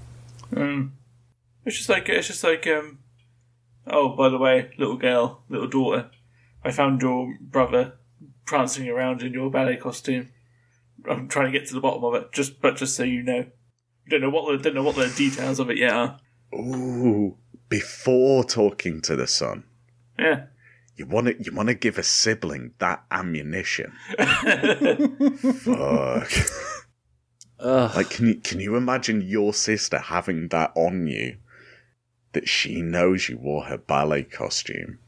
[0.54, 0.86] Hmm.
[1.66, 3.00] It's just like it's just like um.
[3.88, 6.10] Oh, by the way, little girl, little daughter,
[6.64, 7.98] I found your brother
[8.44, 10.30] prancing around in your ballet costume.
[11.08, 13.46] I'm trying to get to the bottom of it, just but just so you know,
[14.08, 16.18] don't know what the don't know what the details of it yet are.
[16.54, 17.36] Ooh,
[17.68, 19.64] before talking to the son,
[20.18, 20.46] Yeah,
[20.96, 23.92] you want to you want to give a sibling that ammunition.
[25.60, 26.32] Fuck.
[27.58, 27.96] Ugh.
[27.96, 31.36] Like, can you can you imagine your sister having that on you?
[32.36, 34.98] That she knows you wore her ballet costume.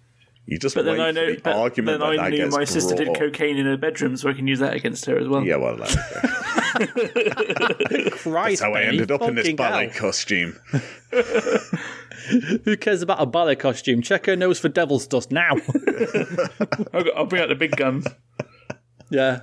[0.47, 2.31] You just but wait then I for know, the but argument then that I that
[2.31, 5.05] knew gets my sister did cocaine in her bedroom, so I can use that against
[5.05, 5.45] her as well.
[5.45, 6.95] Yeah, well, there we
[8.07, 8.11] go.
[8.13, 10.01] Christ, That's how I ended up in this ballet hell.
[10.01, 10.59] costume.
[12.65, 14.01] Who cares about a ballet costume?
[14.01, 15.51] Check her nose for devil's dust now.
[16.95, 18.07] I'll, I'll bring out the big guns.
[19.11, 19.41] yeah.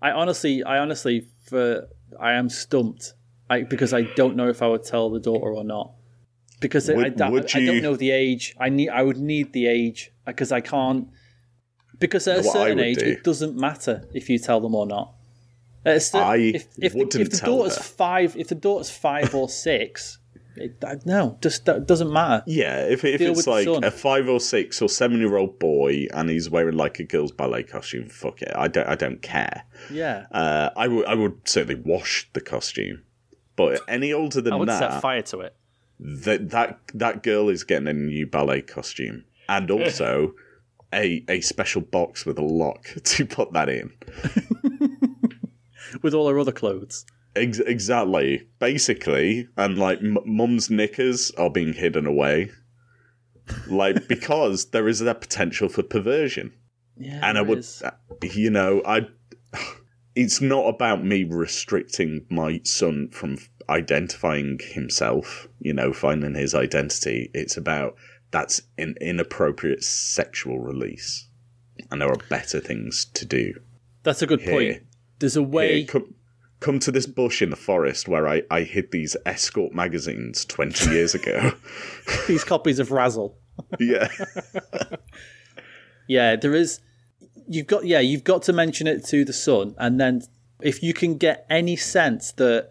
[0.00, 1.88] I honestly, I honestly, for
[2.20, 3.14] I am stumped.
[3.50, 5.92] I because I don't know if I would tell the daughter or not.
[6.60, 8.54] Because I, Would- I, would I you- don't know the age.
[8.58, 8.88] I need.
[8.88, 11.08] I would need the age because I can't.
[11.98, 13.06] Because at a what certain age, do?
[13.06, 15.14] it doesn't matter if you tell them or not.
[15.84, 17.82] At a cer- I if, if, the, wouldn't if the tell daughter's her.
[17.82, 20.18] five, if the daughter's five or six,
[20.56, 22.42] it, I- no, just that doesn't matter.
[22.46, 26.06] Yeah, if, if Deal it's like a five or six or seven year old boy
[26.12, 28.52] and he's wearing like a girl's ballet costume, fuck it.
[28.54, 29.64] I don't I don't care.
[29.90, 33.02] Yeah, Uh, I would I would certainly wash the costume.
[33.56, 35.54] But any older than I would that, set fire to it.
[35.98, 40.34] That that that girl is getting a new ballet costume and also
[40.92, 43.92] a a special box with a lock to put that in.
[46.02, 47.04] with all her other clothes.
[47.34, 52.50] Ex- exactly, basically, and like m- mum's knickers are being hidden away,
[53.68, 56.52] like because there is that potential for perversion.
[56.96, 57.82] Yeah, and I would, is.
[57.82, 57.92] Uh,
[58.22, 59.06] you know, I.
[60.18, 63.36] It's not about me restricting my son from
[63.68, 67.30] identifying himself, you know, finding his identity.
[67.34, 67.96] It's about
[68.30, 71.28] that's an inappropriate sexual release,
[71.90, 73.54] and there are better things to do.
[74.02, 74.52] That's a good Here.
[74.52, 74.82] point.
[75.18, 75.78] There's a way.
[75.78, 76.14] Here, come,
[76.60, 80.90] come to this bush in the forest where I, I hid these escort magazines 20
[80.90, 81.52] years ago.
[82.28, 83.36] These copies of Razzle.
[83.80, 84.08] yeah.
[86.08, 86.80] Yeah, there is.
[87.48, 90.22] You've got yeah, you've got to mention it to the son, and then
[90.60, 92.70] if you can get any sense that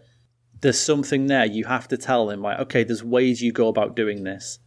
[0.60, 3.94] there's something there, you have to tell him like, okay, there's ways you go about
[3.96, 4.58] doing this.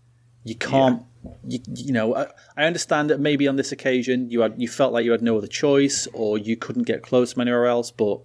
[0.43, 1.03] You can't.
[1.45, 4.93] You, you know, I, I understand that maybe on this occasion you had you felt
[4.93, 8.21] like you had no other choice, or you couldn't get close from anywhere else, but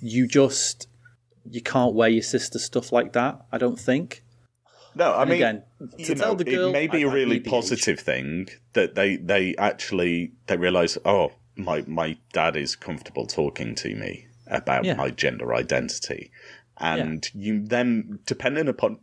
[0.00, 0.88] you just
[1.48, 3.40] you can't wear your sister stuff like that.
[3.52, 4.24] I don't think.
[4.96, 5.62] No, I mean, again,
[6.04, 7.50] to know, tell the girl, it may be I- a really the age.
[7.50, 13.76] positive thing that they they actually they realize, oh, my my dad is comfortable talking
[13.76, 14.94] to me about Yeah.
[14.94, 16.32] my gender identity,
[16.80, 18.98] and you then depending upon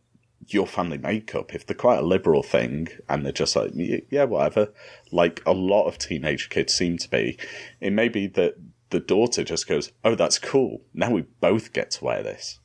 [0.48, 4.74] your family makeup, if they're quite a liberal thing and they're just like, yeah, whatever,
[5.12, 7.38] like a lot of teenage kids seem to be,
[7.80, 8.56] it may be that
[8.90, 10.82] the daughter just goes, oh, that's cool.
[10.94, 12.60] Now we both get to wear this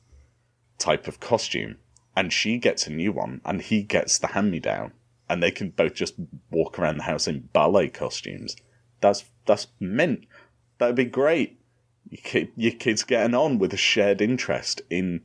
[0.77, 1.77] type of costume,
[2.15, 4.93] and she gets a new one, and he gets the hand me down,
[5.29, 6.15] and they can both just
[6.51, 8.55] walk around the house in ballet costumes.
[9.01, 10.25] That's that's mint.
[10.77, 11.59] That'd be great.
[12.13, 15.21] Your, kid, your kids getting on with a shared interest in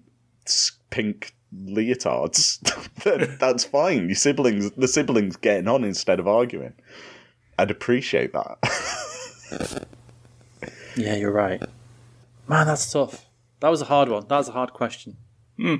[0.88, 2.58] pink leotards.
[3.04, 4.06] That- that's fine.
[4.08, 6.72] Your siblings, the siblings getting on instead of arguing.
[7.58, 9.86] I'd appreciate that.
[10.96, 11.62] Yeah, you're right.
[12.48, 13.26] Man, that's tough.
[13.60, 14.26] That was a hard one.
[14.28, 15.16] That was a hard question.
[15.56, 15.74] Hmm.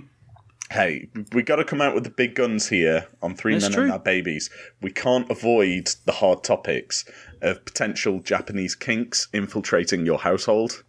[0.71, 3.73] hey, we got to come out with the big guns here on Three That's Men
[3.73, 3.83] true.
[3.85, 4.49] and Their Babies.
[4.81, 7.05] We can't avoid the hard topics
[7.43, 10.85] of potential Japanese kinks infiltrating your household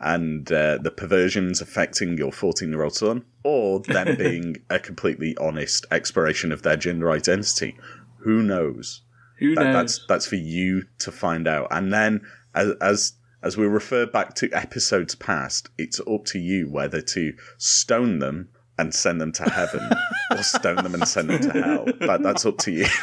[0.00, 5.36] and uh, the perversions affecting your 14 year old son, or them being a completely
[5.38, 7.76] honest exploration of their gender identity.
[8.24, 9.02] Who knows?
[9.38, 9.74] Who That, knows?
[9.74, 11.68] that's that's for you to find out.
[11.70, 12.20] And then
[12.54, 17.32] as as as we refer back to episodes past, it's up to you whether to
[17.56, 19.88] stone them and send them to heaven
[20.32, 21.84] or stone them and send them to hell.
[22.00, 22.86] That, that's up to you.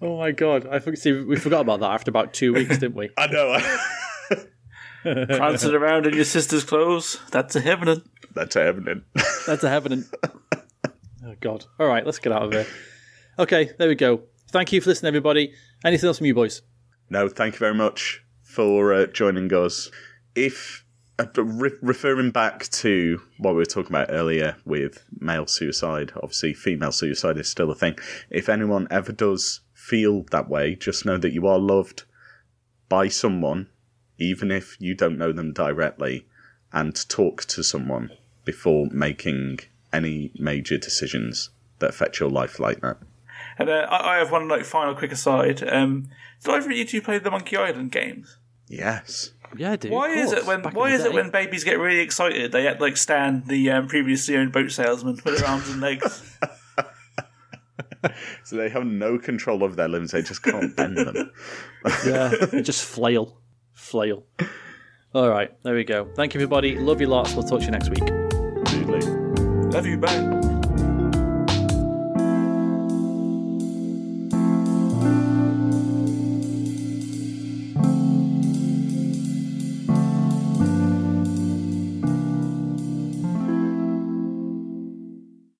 [0.00, 0.64] Oh my god!
[0.70, 3.10] I think See, we forgot about that after about two weeks, didn't we?
[3.18, 3.58] I know.
[5.02, 7.20] Prancing around in your sister's clothes.
[7.30, 8.02] That's a heaven.
[8.34, 9.04] that's a heaven.
[9.46, 9.92] That's a heaven.
[9.92, 10.04] And...
[11.24, 11.64] Oh god!
[11.78, 12.66] All right, let's get out of here.
[13.38, 14.22] Okay, there we go.
[14.50, 15.52] Thank you for listening, everybody.
[15.84, 16.62] Anything else from you boys?
[17.10, 19.90] No, thank you very much for uh, joining us.
[20.34, 20.84] If
[21.18, 26.54] uh, re- referring back to what we were talking about earlier with male suicide, obviously
[26.54, 27.96] female suicide is still a thing.
[28.30, 32.04] If anyone ever does feel that way, just know that you are loved
[32.88, 33.68] by someone,
[34.18, 36.26] even if you don't know them directly,
[36.72, 38.10] and talk to someone
[38.44, 39.60] before making
[39.92, 42.98] any major decisions that affect your life like that.
[43.58, 45.66] And uh, I, I have one like final quick aside.
[45.66, 46.08] Um,
[46.42, 48.36] did either of you two play the Monkey Island games?
[48.68, 49.32] Yes.
[49.56, 49.90] Yeah, dude.
[49.90, 52.96] Why is it when Why is it when babies get really excited they act like
[52.96, 56.36] Stan, the um, previously owned boat salesman, with their arms and legs?
[58.44, 61.30] So they have no control over their limbs, they just can't bend them.
[62.06, 63.36] Yeah, they just flail,
[63.88, 64.24] flail.
[65.14, 66.08] All right, there we go.
[66.14, 66.76] Thank you, everybody.
[66.78, 67.34] Love you lots.
[67.34, 68.08] We'll talk to you next week.
[69.72, 70.37] Love you, bye.